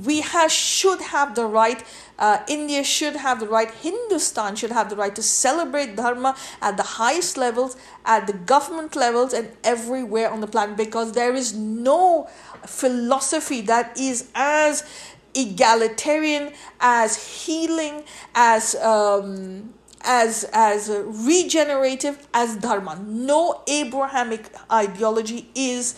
we 0.06 0.22
have, 0.22 0.52
should 0.52 1.02
have 1.02 1.36
the 1.36 1.46
right 1.46 1.84
uh, 2.18 2.40
india 2.48 2.84
should 2.84 3.16
have 3.16 3.40
the 3.40 3.48
right 3.48 3.72
hindustan 3.72 4.56
should 4.56 4.72
have 4.72 4.90
the 4.90 4.96
right 4.96 5.16
to 5.16 5.22
celebrate 5.22 5.96
dharma 5.96 6.36
at 6.62 6.78
the 6.78 6.84
highest 6.84 7.38
levels 7.38 7.78
at 8.06 8.28
the 8.28 8.34
government 8.34 8.96
levels 8.96 9.34
and 9.34 9.50
everywhere 9.64 10.30
on 10.32 10.42
the 10.42 10.48
planet 10.48 10.76
because 10.76 11.12
there 11.14 11.36
is 11.36 11.54
no 11.54 12.28
philosophy 12.66 13.62
that 13.62 13.98
is 13.98 14.30
as 14.34 14.84
egalitarian 15.36 16.52
as 16.80 17.46
healing 17.46 18.04
as 18.34 18.74
um, 18.76 19.74
as 20.08 20.46
as 20.54 20.90
regenerative 20.90 22.28
as 22.34 22.56
dharma. 22.56 22.96
No 23.06 23.62
abrahamic 23.68 24.50
ideology 24.72 25.50
is 25.54 25.96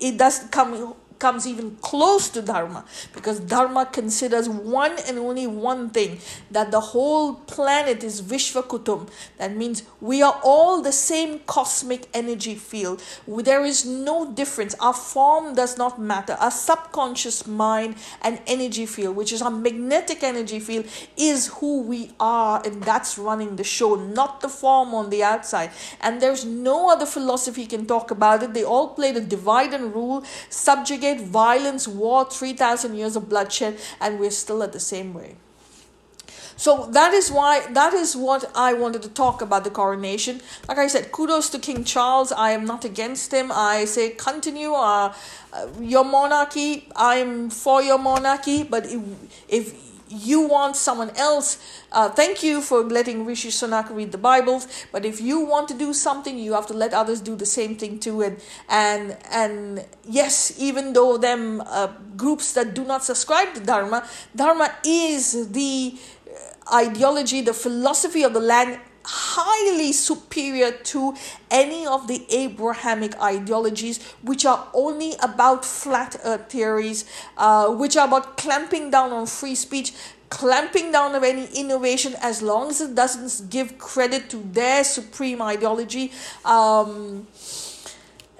it 0.00 0.18
does 0.18 0.40
come 0.50 0.96
comes 1.20 1.46
even 1.46 1.76
close 1.76 2.28
to 2.30 2.42
Dharma 2.42 2.84
because 3.12 3.38
Dharma 3.38 3.86
considers 3.86 4.48
one 4.48 4.96
and 5.06 5.18
only 5.18 5.46
one 5.46 5.90
thing 5.90 6.18
that 6.50 6.70
the 6.70 6.80
whole 6.80 7.34
planet 7.34 8.02
is 8.02 8.22
Vishvakutum. 8.22 9.08
That 9.38 9.54
means 9.54 9.84
we 10.00 10.22
are 10.22 10.40
all 10.42 10.82
the 10.82 10.92
same 10.92 11.40
cosmic 11.40 12.08
energy 12.14 12.54
field. 12.54 13.02
There 13.28 13.64
is 13.64 13.84
no 13.84 14.32
difference. 14.32 14.74
Our 14.80 14.94
form 14.94 15.54
does 15.54 15.76
not 15.76 16.00
matter. 16.00 16.32
Our 16.34 16.50
subconscious 16.50 17.46
mind 17.46 17.96
and 18.22 18.40
energy 18.46 18.86
field, 18.86 19.16
which 19.16 19.32
is 19.32 19.42
our 19.42 19.50
magnetic 19.50 20.22
energy 20.22 20.60
field, 20.60 20.86
is 21.16 21.48
who 21.58 21.82
we 21.82 22.12
are, 22.18 22.62
and 22.64 22.82
that's 22.82 23.18
running 23.18 23.56
the 23.56 23.64
show, 23.64 23.94
not 23.94 24.40
the 24.40 24.48
form 24.48 24.94
on 24.94 25.10
the 25.10 25.22
outside. 25.22 25.70
And 26.00 26.20
there's 26.20 26.44
no 26.44 26.90
other 26.90 27.06
philosophy 27.06 27.66
can 27.66 27.86
talk 27.86 28.10
about 28.10 28.42
it. 28.42 28.54
They 28.54 28.64
all 28.64 28.88
play 28.88 29.12
the 29.12 29.20
divide 29.20 29.74
and 29.74 29.94
rule, 29.94 30.24
subjugate 30.48 31.09
violence, 31.18 31.88
war, 31.88 32.24
3,000 32.24 32.94
years 32.94 33.16
of 33.16 33.28
bloodshed, 33.28 33.78
and 34.00 34.18
we're 34.18 34.30
still 34.30 34.62
at 34.62 34.72
the 34.72 34.80
same 34.80 35.14
way. 35.14 35.36
So 36.60 36.86
that 36.92 37.14
is 37.14 37.32
why 37.32 37.66
that 37.72 37.94
is 37.94 38.14
what 38.14 38.44
I 38.54 38.74
wanted 38.74 39.00
to 39.04 39.08
talk 39.08 39.40
about 39.40 39.64
the 39.64 39.70
coronation. 39.70 40.42
Like 40.68 40.76
I 40.76 40.88
said, 40.88 41.10
kudos 41.10 41.48
to 41.50 41.58
King 41.58 41.84
Charles. 41.84 42.32
I 42.32 42.50
am 42.50 42.66
not 42.66 42.84
against 42.84 43.32
him. 43.32 43.50
I 43.50 43.86
say 43.86 44.10
continue 44.10 44.74
uh, 44.74 45.14
uh, 45.54 45.66
your 45.80 46.04
monarchy. 46.04 46.86
I 46.94 47.14
am 47.14 47.48
for 47.48 47.80
your 47.80 47.96
monarchy. 47.98 48.62
But 48.62 48.84
if, 48.84 49.00
if 49.48 49.89
you 50.10 50.40
want 50.48 50.76
someone 50.76 51.10
else, 51.16 51.58
uh, 51.92 52.08
thank 52.08 52.42
you 52.42 52.60
for 52.60 52.82
letting 52.82 53.24
Rishi 53.24 53.48
Sunak 53.48 53.94
read 53.94 54.12
the 54.12 54.18
Bibles. 54.18 54.66
But 54.90 55.04
if 55.04 55.20
you 55.20 55.40
want 55.40 55.68
to 55.68 55.74
do 55.74 55.92
something, 55.94 56.36
you 56.36 56.52
have 56.54 56.66
to 56.66 56.74
let 56.74 56.92
others 56.92 57.20
do 57.20 57.36
the 57.36 57.46
same 57.46 57.76
thing 57.76 57.98
too. 58.00 58.22
And 58.22 58.36
and 58.68 59.16
and 59.30 59.86
yes, 60.04 60.52
even 60.58 60.92
though 60.92 61.16
them 61.16 61.62
uh, 61.64 61.88
groups 62.16 62.52
that 62.54 62.74
do 62.74 62.84
not 62.84 63.04
subscribe 63.04 63.54
to 63.54 63.60
Dharma, 63.60 64.06
Dharma 64.34 64.74
is 64.84 65.50
the 65.52 65.96
ideology, 66.72 67.40
the 67.40 67.54
philosophy 67.54 68.22
of 68.22 68.32
the 68.34 68.40
land 68.40 68.80
highly 69.04 69.92
superior 69.92 70.72
to 70.72 71.14
any 71.50 71.86
of 71.86 72.06
the 72.08 72.26
Abrahamic 72.30 73.20
ideologies, 73.20 74.02
which 74.22 74.44
are 74.44 74.68
only 74.74 75.14
about 75.22 75.64
flat 75.64 76.16
earth 76.24 76.50
theories, 76.50 77.04
uh, 77.36 77.68
which 77.68 77.96
are 77.96 78.06
about 78.06 78.36
clamping 78.36 78.90
down 78.90 79.12
on 79.12 79.26
free 79.26 79.54
speech, 79.54 79.92
clamping 80.28 80.92
down 80.92 81.14
on 81.14 81.24
any 81.24 81.46
innovation 81.54 82.14
as 82.22 82.42
long 82.42 82.70
as 82.70 82.80
it 82.80 82.94
doesn't 82.94 83.50
give 83.50 83.78
credit 83.78 84.30
to 84.30 84.36
their 84.36 84.84
supreme 84.84 85.42
ideology. 85.42 86.12
Um, 86.44 87.26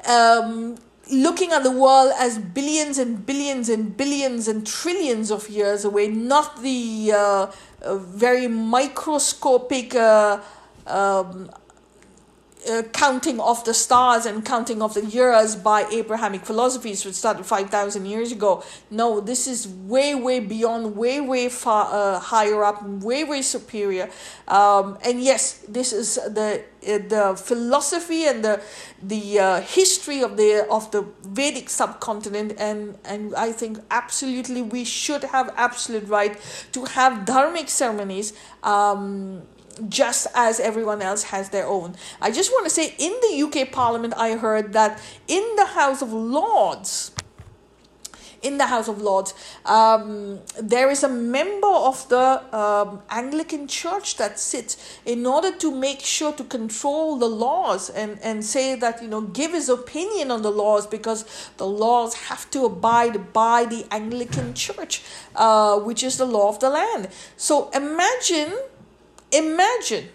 um, 0.07 0.77
looking 1.11 1.51
at 1.53 1.62
the 1.62 1.70
world 1.70 2.12
as 2.18 2.38
billions 2.38 2.99
and 2.99 3.27
billions 3.27 3.68
and 3.68 3.96
billions 3.96 4.46
and 4.49 4.66
trillions 4.66 5.31
of 5.31 5.49
years 5.49 5.85
away, 5.85 6.09
not 6.09 6.62
the 6.62 7.12
uh, 7.14 7.46
very 7.84 8.48
microscopic 8.48 9.94
uh, 9.94 10.40
um, 10.86 11.50
uh, 12.68 12.83
counting 12.92 13.40
of 13.40 13.64
the 13.64 13.75
stars 13.75 14.27
and 14.27 14.44
counting 14.44 14.83
of 14.83 14.94
the 14.94 15.05
years 15.05 15.57
by 15.57 15.85
Abrahamic 15.92 16.44
philosophies, 16.44 17.05
which 17.05 17.14
started 17.14 17.46
5,000 17.46 18.07
years 18.07 18.33
ago. 18.33 18.62
No, 18.90 19.20
this 19.20 19.46
is 19.46 19.66
way, 19.68 20.14
way 20.14 20.40
beyond, 20.40 20.96
way, 20.96 21.20
way 21.20 21.49
far 21.49 21.88
uh, 21.92 22.18
higher 22.18 22.64
up, 22.64 22.83
way, 22.83 23.25
way 23.25 23.42
superior. 23.42 24.11
Um, 24.49 24.99
and 25.05 25.23
yes, 25.23 25.64
this 25.68 25.92
is 25.92 26.14
the 26.14 26.64
uh, 26.83 26.99
the 27.09 27.37
philosophy 27.37 28.25
and 28.27 28.42
the 28.42 28.61
the 29.03 29.38
uh, 29.38 29.61
history 29.61 30.23
of 30.23 30.37
the 30.37 30.66
of 30.70 30.90
the 30.90 31.05
Vedic 31.23 31.68
subcontinent, 31.68 32.55
and 32.59 32.96
and 33.05 33.35
I 33.35 33.53
think 33.53 33.79
absolutely 33.90 34.62
we 34.62 34.85
should 34.85 35.25
have 35.25 35.53
absolute 35.57 36.09
right 36.09 36.40
to 36.73 36.85
have 36.87 37.27
dharmic 37.27 37.68
ceremonies. 37.68 38.33
Um, 38.62 39.42
just 39.88 40.26
as 40.35 40.61
everyone 40.61 41.02
else 41.02 41.24
has 41.24 41.50
their 41.50 41.66
own. 41.66 41.96
I 42.20 42.30
just 42.30 42.50
want 42.50 42.64
to 42.66 42.70
say 42.70 42.94
in 42.98 43.12
the 43.22 43.42
UK 43.42 43.72
Parliament, 43.72 44.14
I 44.16 44.37
heard 44.37 44.72
that 44.72 45.00
in 45.28 45.44
the 45.56 45.66
House 45.66 46.02
of 46.02 46.12
Lords, 46.12 47.12
in 48.42 48.59
the 48.59 48.66
House 48.66 48.88
of 48.88 49.02
Lords, 49.02 49.35
um, 49.66 50.40
there 50.61 50.90
is 50.90 51.02
a 51.02 51.09
member 51.09 51.68
of 51.68 52.09
the 52.09 52.42
um, 52.56 53.02
Anglican 53.11 53.68
Church 53.68 54.16
that 54.16 54.38
sits 54.38 54.98
in 55.04 55.26
order 55.26 55.52
to 55.59 55.74
make 55.74 56.00
sure 56.00 56.33
to 56.33 56.44
control 56.44 57.16
the 57.16 57.28
laws 57.28 57.90
and, 57.90 58.18
and 58.22 58.44
say 58.44 58.74
that, 58.76 59.02
you 59.02 59.09
know, 59.09 59.20
give 59.20 59.52
his 59.52 59.68
opinion 59.68 60.30
on 60.30 60.42
the 60.42 60.50
laws 60.50 60.87
because 60.87 61.24
the 61.59 61.66
laws 61.66 62.14
have 62.14 62.50
to 62.50 62.64
abide 62.64 63.33
by 63.33 63.66
the 63.66 63.87
Anglican 63.90 64.54
Church, 64.54 65.02
uh, 65.37 65.78
which 65.78 66.02
is 66.02 66.16
the 66.16 66.26
law 66.26 66.48
of 66.48 66.61
the 66.61 66.70
land. 66.70 67.09
So 67.37 67.68
imagine 67.70 68.54
Imagine 69.32 70.08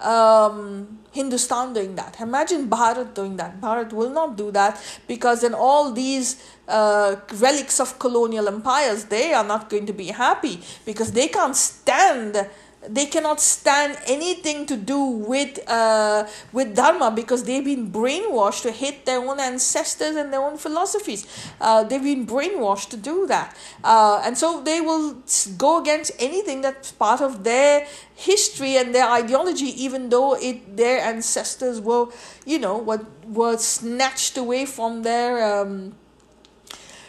um, 0.00 0.98
Hindustan 1.12 1.72
doing 1.72 1.94
that. 1.96 2.20
Imagine 2.20 2.68
Bharat 2.68 3.14
doing 3.14 3.36
that. 3.36 3.60
Bharat 3.60 3.92
will 3.92 4.10
not 4.10 4.36
do 4.36 4.50
that 4.52 4.80
because 5.06 5.42
then 5.42 5.54
all 5.54 5.92
these 5.92 6.42
uh, 6.68 7.16
relics 7.34 7.80
of 7.80 7.98
colonial 7.98 8.48
empires, 8.48 9.04
they 9.06 9.32
are 9.32 9.44
not 9.44 9.68
going 9.68 9.86
to 9.86 9.92
be 9.92 10.06
happy 10.06 10.60
because 10.84 11.12
they 11.12 11.28
can't 11.28 11.56
stand 11.56 12.48
they 12.88 13.04
cannot 13.06 13.40
stand 13.40 13.98
anything 14.06 14.64
to 14.64 14.76
do 14.76 15.04
with 15.04 15.58
uh, 15.68 16.26
with 16.52 16.74
dharma 16.74 17.10
because 17.10 17.44
they've 17.44 17.64
been 17.64 17.92
brainwashed 17.92 18.62
to 18.62 18.72
hate 18.72 19.04
their 19.04 19.18
own 19.18 19.38
ancestors 19.38 20.16
and 20.16 20.32
their 20.32 20.40
own 20.40 20.56
philosophies. 20.56 21.26
Uh, 21.60 21.84
they've 21.84 22.02
been 22.02 22.26
brainwashed 22.26 22.88
to 22.88 22.96
do 22.96 23.26
that, 23.26 23.54
uh, 23.84 24.22
and 24.24 24.38
so 24.38 24.62
they 24.62 24.80
will 24.80 25.22
go 25.58 25.80
against 25.80 26.12
anything 26.18 26.62
that's 26.62 26.90
part 26.92 27.20
of 27.20 27.44
their 27.44 27.86
history 28.14 28.76
and 28.76 28.94
their 28.94 29.08
ideology, 29.10 29.66
even 29.84 30.08
though 30.08 30.34
it 30.36 30.76
their 30.76 31.00
ancestors 31.00 31.80
were, 31.80 32.06
you 32.46 32.58
know, 32.58 32.78
were 32.78 33.04
were 33.26 33.58
snatched 33.58 34.38
away 34.38 34.64
from 34.64 35.02
their 35.02 35.60
um, 35.60 35.94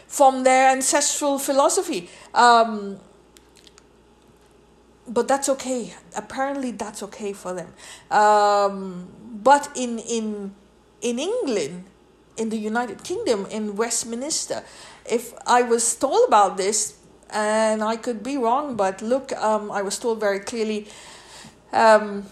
from 0.06 0.44
their 0.44 0.68
ancestral 0.68 1.38
philosophy. 1.38 2.10
Um, 2.34 3.00
but 5.08 5.28
that's 5.28 5.48
okay. 5.48 5.94
Apparently, 6.16 6.70
that's 6.70 7.02
okay 7.02 7.32
for 7.32 7.52
them. 7.54 7.72
Um, 8.10 9.08
but 9.42 9.68
in 9.74 9.98
in 9.98 10.54
in 11.00 11.18
England, 11.18 11.84
in 12.36 12.48
the 12.50 12.56
United 12.58 13.04
Kingdom, 13.04 13.46
in 13.50 13.76
Westminster, 13.76 14.62
if 15.08 15.34
I 15.46 15.62
was 15.62 15.94
told 15.96 16.28
about 16.28 16.56
this, 16.56 16.98
and 17.30 17.82
I 17.82 17.96
could 17.96 18.22
be 18.22 18.36
wrong, 18.36 18.76
but 18.76 19.02
look, 19.02 19.32
um, 19.32 19.70
I 19.70 19.82
was 19.82 19.98
told 19.98 20.20
very 20.20 20.40
clearly. 20.40 20.88
Um, 21.72 22.26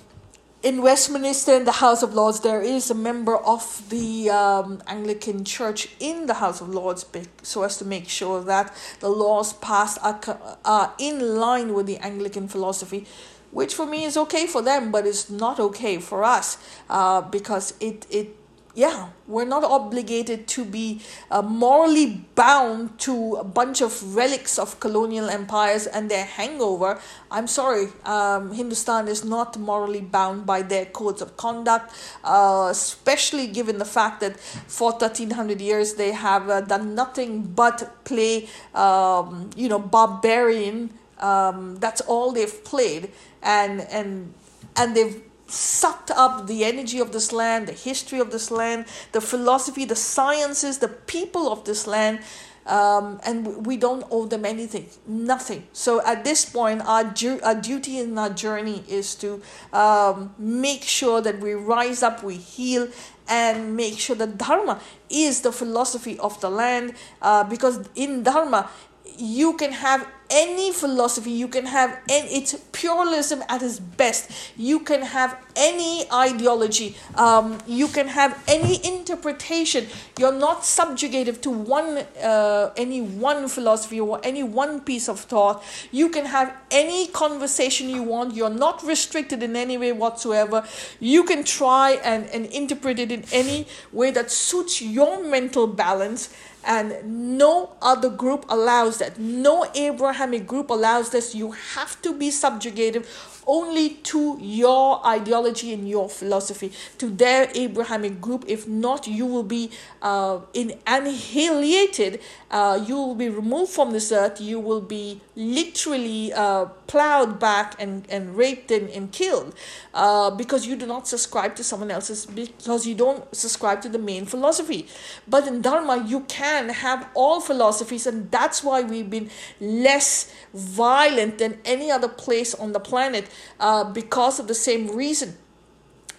in 0.62 0.83
Westminster, 0.83 1.55
in 1.55 1.64
the 1.64 1.73
House 1.73 2.03
of 2.03 2.14
Lords, 2.14 2.40
there 2.40 2.61
is 2.61 2.90
a 2.90 2.94
member 2.94 3.37
of 3.37 3.88
the 3.88 4.29
um, 4.29 4.83
Anglican 4.87 5.44
Church 5.44 5.88
in 5.99 6.27
the 6.27 6.35
House 6.35 6.61
of 6.61 6.68
Lords, 6.68 7.07
so 7.42 7.62
as 7.62 7.79
to 7.79 7.85
make 7.85 8.09
sure 8.09 8.42
that 8.42 8.75
the 9.01 9.09
laws 9.09 9.55
passed 9.55 9.99
are, 10.03 10.20
are 10.64 10.92
in 10.99 11.37
line 11.37 11.73
with 11.73 11.87
the 11.87 11.96
Anglican 11.99 12.46
philosophy, 12.46 13.07
which 13.53 13.75
for 13.75 13.87
me 13.87 14.05
is 14.05 14.18
okay 14.18 14.46
for 14.46 14.61
them, 14.61 14.90
but 14.90 15.07
it's 15.07 15.31
not 15.31 15.59
okay 15.59 15.99
for 15.99 16.25
us 16.25 16.59
uh, 16.90 17.23
because 17.23 17.73
it, 17.81 18.07
it 18.11 18.37
yeah, 18.75 19.09
we're 19.27 19.47
not 19.47 19.65
obligated 19.65 20.47
to 20.49 20.65
be 20.65 21.01
uh, 21.31 21.43
morally 21.43 22.25
bound 22.35 22.99
to 23.01 23.35
a 23.35 23.45
bunch 23.45 23.81
of 23.81 24.15
relics 24.15 24.59
of 24.59 24.79
colonial 24.79 25.29
empires 25.29 25.87
and 25.87 26.11
their 26.11 26.25
hangover. 26.25 27.01
I'm 27.31 27.47
sorry, 27.47 27.89
um, 28.05 28.53
Hindustan 28.53 29.09
is 29.09 29.25
not 29.25 29.59
morally 29.59 30.01
bound 30.01 30.47
by 30.47 30.63
their 30.63 30.87
codes 30.87 31.21
of 31.21 31.37
conduct, 31.37 31.93
uh, 32.23 32.69
especially 32.71 33.49
given 33.49 33.79
the 33.79 33.85
fact 33.85 34.21
that 34.21 34.39
for 34.39 34.93
1300 34.93 35.61
years 35.61 35.95
they 35.95 36.13
have 36.13 36.49
uh, 36.49 36.61
done 36.61 36.95
nothing 36.95 37.43
but 37.43 38.05
play, 38.05 38.49
um, 38.75 39.51
you 39.57 39.69
know, 39.69 39.79
barbarian. 39.79 40.91
Um, 41.19 41.77
that's 41.77 42.01
all 42.03 42.33
they've 42.33 42.65
played, 42.65 43.11
and 43.43 43.83
and 43.83 44.33
and 44.75 44.97
they've 44.97 45.21
sucked 45.51 46.11
up 46.11 46.47
the 46.47 46.65
energy 46.65 46.99
of 46.99 47.13
this 47.13 47.33
land, 47.33 47.67
the 47.67 47.73
history 47.73 48.19
of 48.21 48.31
this 48.31 48.51
land, 48.51 48.87
the 49.13 49.21
philosophy, 49.21 49.85
the 49.85 49.97
sciences, 49.97 50.79
the 50.79 50.89
people 50.89 51.51
of 51.53 51.65
this 51.65 51.87
land. 51.87 52.21
Um, 52.67 53.21
and 53.25 53.67
we 53.67 53.77
don't 53.77 54.05
owe 54.11 54.27
them 54.27 54.45
anything, 54.45 54.87
nothing. 55.07 55.67
So 55.73 56.05
at 56.07 56.25
this 56.25 56.45
point, 56.45 56.83
our, 56.83 57.13
our 57.43 57.55
duty 57.55 57.99
in 57.99 58.17
our 58.17 58.31
journey 58.31 58.85
is 58.87 59.15
to 59.17 59.43
um, 59.73 60.35
make 60.39 60.83
sure 60.83 61.21
that 61.21 61.41
we 61.41 61.55
rise 61.55 62.03
up, 62.03 62.23
we 62.23 62.37
heal, 62.37 62.89
and 63.27 63.77
make 63.77 63.99
sure 63.99 64.15
that 64.17 64.37
Dharma 64.37 64.79
is 65.09 65.41
the 65.41 65.53
philosophy 65.53 66.19
of 66.19 66.41
the 66.41 66.51
land. 66.51 66.95
Uh, 67.23 67.45
because 67.45 67.89
in 67.95 68.23
Dharma, 68.23 68.69
you 69.17 69.57
can 69.57 69.73
have 69.73 70.07
any 70.31 70.73
philosophy 70.73 71.31
you 71.31 71.49
can 71.49 71.66
have 71.66 71.90
and 72.09 72.29
it's 72.31 72.55
pluralism 72.73 73.43
at 73.49 73.62
its 73.62 73.79
best. 73.79 74.31
You 74.57 74.81
can 74.81 75.03
have 75.03 75.37
any 75.57 76.11
ideology 76.12 76.97
um, 77.16 77.59
you 77.66 77.88
can 77.88 78.09
have 78.09 78.43
any 78.49 78.85
interpretation. 78.85 79.87
You're 80.19 80.33
not 80.33 80.64
subjugated 80.64 81.43
to 81.43 81.51
one 81.51 81.99
uh, 82.23 82.71
any 82.77 83.01
one 83.01 83.49
philosophy 83.49 84.01
or 84.01 84.21
any 84.23 84.43
one 84.43 84.81
piece 84.81 85.09
of 85.09 85.21
thought. 85.21 85.62
You 85.90 86.09
can 86.09 86.27
have 86.27 86.55
any 86.71 87.09
conversation 87.09 87.88
you 87.88 88.03
want. 88.03 88.35
You're 88.35 88.51
not 88.51 88.83
restricted 88.85 89.43
in 89.43 89.57
any 89.57 89.77
way 89.79 89.93
whatsoever. 89.93 90.64
You 90.99 91.25
can 91.25 91.45
try 91.45 92.01
and, 92.05 92.27
and 92.27 92.47
interpret 92.47 92.99
it 92.99 93.12
in 93.12 93.25
any 93.33 93.66
way 93.93 94.11
that 94.12 94.31
suits 94.31 94.81
your 94.81 95.23
mental 95.25 95.66
balance 95.66 96.31
and 96.64 97.38
no 97.38 97.73
other 97.81 98.11
group 98.11 98.44
allows 98.49 98.99
that. 98.99 99.18
No 99.18 99.66
Abrahamic 99.75 100.46
group 100.46 100.70
allows 100.70 101.11
this. 101.11 101.35
You 101.35 101.53
have 101.53 102.01
to 102.03 102.12
be 102.12 102.31
subjugative 102.31 103.07
only 103.46 103.90
to 103.90 104.37
your 104.40 105.05
ideology 105.07 105.72
and 105.72 105.88
your 105.88 106.09
philosophy, 106.09 106.72
to 106.98 107.09
their 107.09 107.50
Abrahamic 107.55 108.20
group. 108.20 108.44
If 108.46 108.66
not, 108.68 109.07
you 109.07 109.26
will 109.26 109.42
be 109.42 109.70
uh, 110.03 110.40
in 110.53 110.79
annihilated. 110.87 112.20
Uh, 112.50 112.83
you 112.87 112.96
will 112.96 113.14
be 113.14 113.29
removed 113.29 113.72
from 113.72 113.92
this 113.92 114.12
earth. 114.12 114.40
You 114.40 114.61
will 114.61 114.81
be 114.81 115.20
literally 115.37 116.33
uh, 116.33 116.66
plowed 116.87 117.38
back 117.38 117.76
and, 117.79 118.05
and 118.11 118.37
raped 118.37 118.70
and, 118.70 118.88
and 118.90 119.12
killed 119.12 119.55
uh, 119.94 120.31
because 120.31 120.66
you 120.66 120.76
do 120.76 120.87
not 120.87 121.09
subscribe 121.09 121.55
to 121.57 121.64
someone 121.64 121.90
else's, 121.90 122.26
because 122.26 122.87
you 122.87 122.94
don't 122.94 123.24
subscribe 123.35 123.81
to 123.83 123.88
the 123.88 123.98
main 123.98 124.26
philosophy. 124.26 124.87
But 125.26 125.46
in 125.46 125.62
Dharma, 125.62 126.05
you 126.07 126.20
can 126.20 126.68
have 126.68 127.09
all 127.14 127.40
philosophies, 127.40 128.07
and 128.07 128.31
that's 128.31 128.62
why 128.62 128.83
we've 128.83 129.09
been 129.09 129.31
less 129.61 130.33
violent 130.53 131.38
than 131.38 131.59
any 131.64 131.90
other 131.90 132.09
place 132.09 132.55
on 132.55 132.72
the 132.72 132.81
planet 132.81 133.30
uh, 133.59 133.85
because 133.85 134.38
of 134.38 134.49
the 134.49 134.55
same 134.55 134.95
reason. 134.97 135.37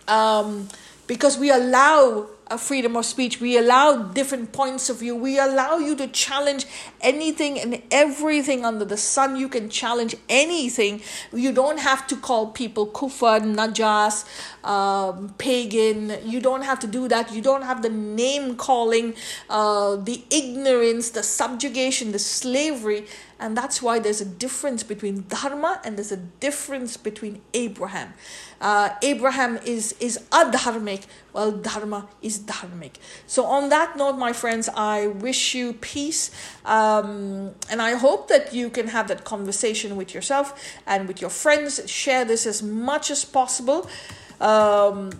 Um, 0.08 0.70
because 1.08 1.38
we 1.38 1.52
allow 1.52 2.28
a 2.52 2.58
freedom 2.58 2.98
of 2.98 3.06
speech. 3.06 3.40
We 3.40 3.58
allow 3.58 4.04
different 4.04 4.52
points 4.52 4.90
of 4.90 5.00
view. 5.00 5.16
We 5.16 5.40
allow 5.40 5.78
you 5.78 5.96
to 5.96 6.08
challenge 6.08 6.66
anything 7.00 7.60
and 7.60 7.82
everything 7.90 8.66
under 8.66 8.84
the 8.84 8.98
sun. 8.98 9.38
You 9.38 9.48
can 9.48 9.70
challenge 9.70 10.16
anything. 10.28 11.02
You 11.34 11.54
don't 11.54 11.80
have 11.80 12.06
to 12.08 12.18
call 12.18 12.48
people 12.48 12.88
kufar, 12.88 13.40
najjas, 13.42 14.26
um, 14.68 15.34
pagan. 15.38 16.18
You 16.26 16.42
don't 16.42 16.64
have 16.64 16.80
to 16.80 16.88
do 16.88 17.08
that. 17.08 17.32
You 17.34 17.42
don't 17.42 17.64
have 17.64 17.82
the 17.82 17.90
name 17.90 18.56
calling, 18.56 19.16
uh, 19.50 19.96
the 19.96 20.24
ignorance, 20.30 21.12
the 21.12 21.24
subjugation, 21.24 22.12
the 22.12 22.20
slavery. 22.20 23.06
And 23.42 23.58
that's 23.58 23.82
why 23.82 23.98
there's 23.98 24.22
a 24.22 24.26
difference 24.26 24.84
between 24.84 25.26
Dharma 25.28 25.82
and 25.84 25.98
there's 25.98 26.12
a 26.12 26.18
difference 26.18 26.96
between 26.96 27.42
Abraham. 27.56 28.14
Uh, 28.62 28.90
Abraham 29.02 29.58
is, 29.66 29.96
is 30.00 30.20
adharmic, 30.32 31.06
while 31.32 31.52
Dharma 31.52 32.08
is 32.22 32.40
dharmic. 32.40 32.94
So, 33.28 33.46
on 33.46 33.70
that 33.70 33.98
note, 33.98 34.18
my 34.18 34.34
friends, 34.34 34.70
I 34.76 35.08
wish 35.08 35.56
you 35.56 35.74
peace. 35.74 36.32
Um, 36.66 37.52
and 37.70 37.82
I 37.82 37.96
hope 37.96 38.28
that 38.28 38.54
you 38.54 38.70
can 38.70 38.88
have 38.88 39.08
that 39.08 39.24
conversation 39.24 39.96
with 39.96 40.14
yourself 40.14 40.54
and 40.86 41.08
with 41.08 41.22
your 41.22 41.30
friends. 41.30 41.90
Share 41.90 42.26
this 42.26 42.46
as 42.46 42.62
much 42.62 43.12
as 43.12 43.26
possible. 43.26 43.90
Um, 44.40 45.12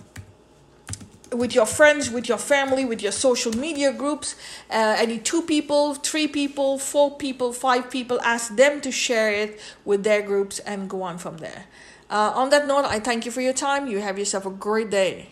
with 1.32 1.56
your 1.56 1.66
friends, 1.66 2.10
with 2.10 2.28
your 2.28 2.38
family, 2.38 2.84
with 2.84 3.02
your 3.02 3.12
social 3.12 3.54
media 3.54 3.94
groups. 3.94 4.36
Uh, 4.70 4.96
any 4.98 5.18
two 5.18 5.42
people, 5.42 5.96
three 5.96 6.28
people, 6.28 6.78
four 6.78 7.16
people, 7.16 7.54
five 7.54 7.90
people, 7.90 8.20
ask 8.22 8.56
them 8.56 8.82
to 8.82 8.92
share 8.92 9.32
it 9.32 9.60
with 9.86 10.04
their 10.04 10.22
groups 10.22 10.60
and 10.60 10.90
go 10.90 11.04
on 11.04 11.18
from 11.18 11.38
there. 11.38 11.66
Uh, 12.10 12.34
on 12.36 12.50
that 12.50 12.68
note, 12.68 12.84
I 12.84 13.00
thank 13.00 13.26
you 13.26 13.32
for 13.32 13.40
your 13.40 13.54
time. 13.54 13.88
You 13.88 14.00
have 14.00 14.20
yourself 14.20 14.46
a 14.46 14.50
great 14.50 14.90
day. 14.90 15.30